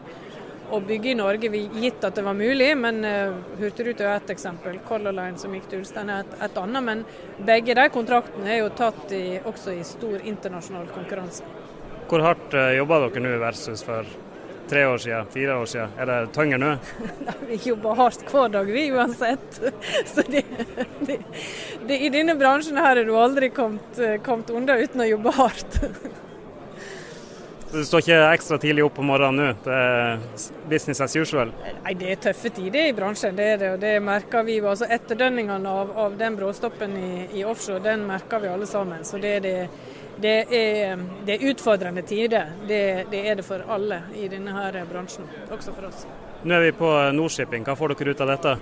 å 0.71 0.81
bygge 0.81 1.11
i 1.11 1.17
Norge, 1.19 1.51
gitt 1.77 2.05
at 2.05 2.17
det 2.17 2.25
var 2.25 2.37
mulig. 2.37 2.71
Men 2.79 3.05
uh, 3.05 3.35
Hurtigruten 3.61 4.07
er 4.07 4.17
ett 4.17 4.33
eksempel. 4.35 4.79
Color 4.89 5.17
Line 5.17 5.41
som 5.41 5.55
gikk 5.55 5.69
til 5.71 5.85
Ulstein 5.85 6.13
er 6.13 6.25
et, 6.25 6.39
et, 6.49 6.59
annet. 6.61 6.87
Men 6.89 7.05
begge 7.45 7.77
de 7.79 7.89
kontraktene 7.95 8.51
er 8.55 8.63
jo 8.63 8.73
tatt 8.77 9.13
i, 9.15 9.25
også 9.45 9.77
i 9.77 9.85
stor 9.87 10.25
internasjonal 10.25 10.89
konkurranse. 10.95 11.64
Hvor 12.09 12.25
hardt 12.25 12.55
uh, 12.55 12.71
jobber 12.77 13.09
dere 13.09 13.25
nå 13.25 13.35
versus 13.43 13.85
for 13.87 14.09
tre 14.69 14.87
år 14.87 14.99
siden, 14.99 15.31
fire 15.33 15.57
år 15.61 15.71
siden? 15.71 15.95
Er 15.99 16.11
det 16.11 16.19
tyngre 16.35 16.59
nå? 16.61 16.73
vi 17.51 17.61
jobber 17.65 17.97
hardt 17.99 18.27
hver 18.31 18.53
dag, 18.53 18.73
vi 18.73 18.91
uansett. 18.93 19.61
Så 20.13 20.25
det, 20.29 20.45
det, 21.01 21.19
det, 21.87 21.99
I 21.99 22.13
denne 22.13 22.37
bransjen 22.41 22.81
her 22.81 23.01
er 23.01 23.09
du 23.09 23.17
aldri 23.19 23.51
kommet, 23.55 23.99
eh, 23.99 24.21
kommet 24.25 24.53
unna 24.53 24.79
uten 24.81 25.05
å 25.05 25.09
jobbe 25.09 25.35
hardt. 25.39 25.81
Så 27.75 27.81
du 27.81 27.87
står 27.89 28.03
ikke 28.05 28.17
ekstra 28.31 28.57
tidlig 28.63 28.85
opp 28.87 28.99
om 29.03 29.09
morgenen 29.11 29.41
nå? 29.41 29.47
Det 29.65 29.75
er 29.75 30.21
business 30.71 31.01
as 31.03 31.17
usual? 31.19 31.51
Nei, 31.83 31.95
Det 31.99 32.13
er 32.13 32.21
tøffe 32.29 32.53
tider 32.55 32.87
i 32.87 32.93
bransjen, 32.95 33.35
det 33.35 33.49
er 33.57 33.59
det. 33.59 33.71
og 33.75 33.81
Det 33.83 33.97
merker 33.99 34.45
vi. 34.47 34.61
altså 34.61 34.87
Etterdønningene 34.87 35.73
av, 35.81 35.91
av 36.05 36.15
den 36.21 36.37
bråstoppen 36.39 36.95
i, 36.95 37.27
i, 37.35 37.43
offshore, 37.43 37.83
den 37.83 38.07
merker 38.07 38.45
vi 38.45 38.53
alle 38.53 38.69
sammen. 38.71 39.03
Så 39.03 39.19
det 39.19 39.33
er 39.41 39.43
det 39.43 39.57
det 40.21 40.35
er, 40.55 41.01
det 41.27 41.37
er 41.37 41.47
utfordrende 41.51 42.03
tider. 42.07 42.53
Det, 42.69 43.07
det, 43.11 43.23
er 43.29 43.39
det 43.41 43.47
for 43.47 43.65
alle 43.69 44.03
i 44.15 44.29
denne 44.31 44.55
her 44.55 44.79
bransjen, 44.91 45.27
også 45.51 45.75
for 45.75 45.91
oss. 45.91 46.07
Nå 46.45 46.55
er 46.55 46.67
vi 46.69 46.73
på 46.77 46.91
Nordshipping. 47.17 47.65
Hva 47.67 47.77
får 47.79 47.95
dere 47.95 48.15
ut 48.15 48.23
av 48.25 48.35
dette? 48.35 48.57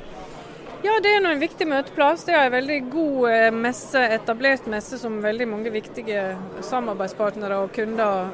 Ja, 0.83 0.97
Det 1.03 1.13
er 1.15 1.27
en 1.31 1.39
viktig 1.39 1.67
møteplass. 1.71 2.25
Det 2.27 2.35
er 2.35 2.49
en 2.49 2.57
veldig 2.57 2.79
god 2.91 3.31
eh, 3.31 3.51
messe, 3.55 4.01
etablert 4.17 4.67
messe 4.71 4.99
som 4.99 5.21
veldig 5.23 5.47
mange 5.51 5.71
viktige 5.71 6.25
samarbeidspartnere 6.67 7.61
og 7.63 7.71
kunder 7.77 8.33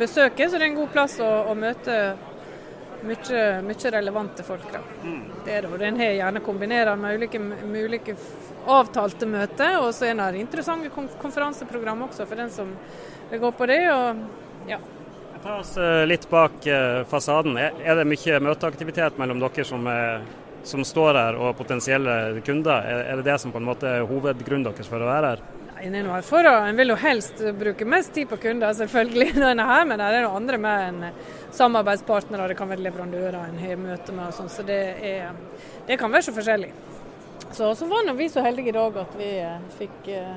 besøker. 0.00 0.48
Så 0.48 0.58
det 0.58 0.66
er 0.66 0.72
en 0.72 0.80
god 0.80 0.90
plass 0.94 1.20
å, 1.22 1.30
å 1.50 1.54
møte 1.58 1.98
mye, 3.06 3.42
mye, 3.64 3.90
relevante 3.92 4.44
folk. 4.46 4.66
Da. 4.72 4.80
Mm. 5.04 5.22
Det 5.44 5.52
er 5.52 5.64
det, 5.64 5.70
og 5.72 5.78
Den 5.78 6.00
har 6.00 6.14
gjerne 6.16 6.42
kombinerer 6.44 6.96
med 7.00 7.18
ulike, 7.18 7.40
med 7.40 7.78
ulike 7.84 8.16
avtalte 8.66 9.28
møter. 9.28 9.78
Og 9.80 9.92
så 9.94 10.10
er 10.10 10.18
det 10.20 10.42
interessante 10.42 10.90
konferanseprogram 11.20 12.06
også 12.08 12.26
for 12.26 12.40
den 12.40 12.52
som 12.52 12.74
vil 13.30 13.42
gå 13.42 13.52
på 13.52 13.68
det. 13.70 13.82
og 13.92 14.70
ja. 14.70 14.80
Ta 15.44 15.58
oss 15.60 15.74
eh, 15.76 16.06
litt 16.08 16.24
bak 16.30 16.66
eh, 16.66 17.02
fasaden. 17.08 17.58
Er 17.60 18.00
det 18.00 18.08
mye 18.08 18.40
møteaktivitet 18.40 19.18
mellom 19.20 19.42
dere 19.42 19.66
som, 19.68 19.90
som 20.64 20.86
står 20.88 21.20
her 21.20 21.36
og 21.40 21.56
potensielle 21.58 22.40
kunder? 22.46 22.88
Er 23.04 23.20
det 23.20 23.28
det 23.28 23.40
som 23.42 23.52
på 23.52 23.60
en 23.60 23.68
måte 23.68 23.90
er 24.00 24.08
hovedgrunnen 24.08 24.64
deres 24.70 24.88
for 24.88 25.04
å 25.04 25.10
være 25.10 25.34
her? 25.34 25.44
En, 25.84 25.92
noe. 25.92 26.22
for, 26.24 26.46
en 26.48 26.76
vil 26.76 26.94
jo 26.94 26.96
helst 26.96 27.42
bruke 27.58 27.84
mest 27.84 28.14
tid 28.16 28.28
på 28.30 28.38
kunder, 28.40 28.72
selvfølgelig, 28.72 29.34
når 29.40 29.50
en 29.50 29.60
er 29.60 29.68
her, 29.68 29.84
men 29.90 30.00
det 30.00 30.06
er 30.08 30.24
noe 30.24 30.38
andre 30.38 30.58
med 30.60 30.86
en 30.88 31.28
samarbeidspartnere, 31.52 32.48
det 32.48 32.56
kan 32.56 32.70
være 32.70 32.86
leverandører 32.86 33.36
en 33.42 33.60
har 33.60 33.76
møte 33.76 34.14
med. 34.16 34.30
og 34.30 34.36
sånn, 34.38 34.48
så 34.48 34.64
det, 34.64 34.80
er, 35.04 35.34
det, 35.86 35.98
kan 36.00 36.12
være 36.12 36.30
så 36.30 36.36
forskjellig. 36.36 36.72
Så, 37.50 37.74
så 37.76 37.86
var 37.90 38.08
vi 38.16 38.28
så 38.32 38.42
heldige 38.42 38.72
i 38.72 38.76
dag 38.78 38.96
at 39.04 39.12
vi 39.18 39.28
eh, 39.42 39.66
fikk 39.78 40.08
eh, 40.10 40.32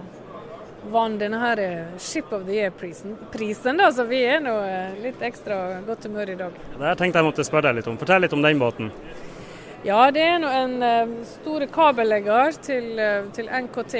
vant 0.91 1.17
denne 1.19 1.39
her 1.41 1.61
eh, 1.63 1.95
Ship 1.97 2.33
of 2.35 2.43
the 2.45 2.57
Year-prisen. 2.59 3.15
Prisen, 3.31 3.79
da, 3.79 3.87
Så 3.95 4.03
vi 4.09 4.19
er 4.27 4.43
nå 4.43 4.53
litt 5.01 5.23
ekstra 5.23 5.79
godt 5.87 6.09
humør 6.09 6.33
i 6.35 6.37
dag. 6.43 6.59
Det 6.75 6.85
her 6.85 6.99
tenkte 6.99 7.23
jeg 7.23 7.29
måtte 7.31 7.47
spørre 7.47 7.71
deg 7.71 7.79
litt 7.79 7.89
om. 7.89 7.97
Fortell 7.97 8.27
litt 8.27 8.35
om 8.35 8.43
den 8.43 8.59
båten. 8.61 8.91
Ja, 9.85 10.09
det 10.11 10.25
er 10.25 10.41
nå 10.41 10.49
en 10.51 10.81
uh, 10.83 11.19
stor 11.29 11.63
kabellegger 11.71 12.57
til, 12.65 12.97
til, 13.33 13.47
NKT 13.47 13.95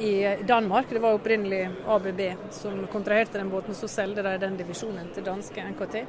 i 0.00 0.36
Danmark. 0.48 0.86
Det 0.90 0.98
var 0.98 1.16
opprinnelig 1.18 1.68
ABB 1.86 2.20
som 2.50 2.86
kontraherte 2.92 3.38
den 3.38 3.50
båten, 3.50 3.74
så 3.74 3.88
solgte 3.88 4.24
de 4.24 4.38
den 4.40 4.56
divisjonen 4.56 5.10
til 5.14 5.26
danske 5.26 5.64
NKT. 5.72 6.04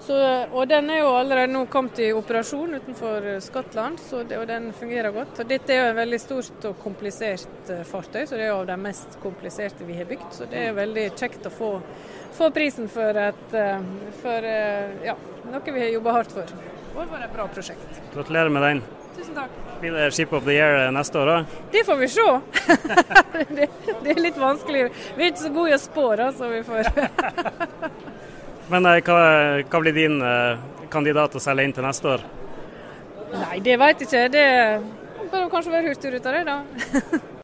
Så, 0.00 0.46
og 0.52 0.68
Den 0.68 0.90
er 0.90 1.00
jo 1.02 1.10
allerede 1.18 1.50
nå 1.52 1.64
kommet 1.70 1.98
i 1.98 2.12
operasjon 2.14 2.76
utenfor 2.78 3.24
eh, 3.26 3.40
Skottland, 3.42 3.98
det, 4.28 4.38
og 4.38 4.46
den 4.46 4.70
fungerer 4.72 5.10
godt. 5.12 5.40
Og 5.42 5.48
Dette 5.50 5.74
er 5.74 5.80
jo 5.80 5.88
et 5.90 5.98
veldig 5.98 6.20
stort 6.22 6.68
og 6.70 6.78
komplisert 6.82 7.72
uh, 7.72 7.82
fartøy, 7.86 8.22
så 8.22 8.38
det 8.38 8.46
er 8.46 8.52
jo 8.52 8.60
av 8.60 8.68
de 8.70 8.76
mest 8.80 9.18
kompliserte 9.22 9.88
vi 9.88 9.98
har 9.98 10.06
bygd. 10.08 10.28
Så 10.38 10.46
det 10.50 10.68
er 10.68 10.78
veldig 10.78 11.08
kjekt 11.18 11.50
å 11.50 11.52
få, 11.54 11.72
få 12.38 12.52
prisen 12.54 12.86
for, 12.92 13.18
et, 13.26 13.58
uh, 13.58 14.14
for 14.22 14.46
uh, 14.46 15.02
ja, 15.08 15.18
noe 15.50 15.66
vi 15.66 15.82
har 15.82 15.90
jobba 15.96 16.20
hardt 16.20 16.38
for. 16.38 16.54
Og 16.94 17.02
det 17.02 17.10
var 17.10 17.26
et 17.26 17.34
bra 17.34 17.50
prosjekt. 17.50 18.00
Gratulerer 18.14 18.54
med 18.54 18.66
den. 18.68 18.86
Tusen 19.18 19.34
takk. 19.34 19.54
Blir 19.80 19.92
det 19.92 20.10
Ship 20.14 20.32
of 20.32 20.44
the 20.46 20.54
Year 20.54 20.92
neste 20.94 21.18
år 21.18 21.30
òg? 21.32 21.54
Det 21.72 21.80
får 21.86 21.96
vi 21.98 22.08
se. 22.14 22.26
det, 23.56 23.66
det, 24.04 24.12
er 24.12 24.20
litt 24.22 24.38
vanskelig. 24.38 24.84
Vi 25.16 25.24
er 25.24 25.32
ikke 25.32 25.42
så 25.42 25.50
gode 25.56 25.72
i 25.72 25.74
å 25.74 25.80
spå, 25.82 26.04
så 26.38 26.50
vi 26.52 26.60
får 26.66 26.90
Men 28.72 28.86
eh, 28.86 29.00
hva, 29.02 29.18
hva, 29.64 29.80
blir 29.82 29.96
din 29.96 30.20
eh, 30.22 30.60
kandidat 30.92 31.34
å 31.34 31.42
selge 31.42 31.66
inn 31.66 31.74
til 31.74 31.86
neste 31.88 32.12
år? 32.14 32.22
Nei, 33.32 33.58
det 33.64 33.74
vet 33.82 34.04
jeg 34.04 34.08
ikke. 34.08 34.28
Det 34.36 35.32
bør 35.32 35.50
kanskje 35.56 35.74
være 35.74 35.90
Hurtigruta, 35.90 36.36
det 36.38 36.46
da. 36.46 37.28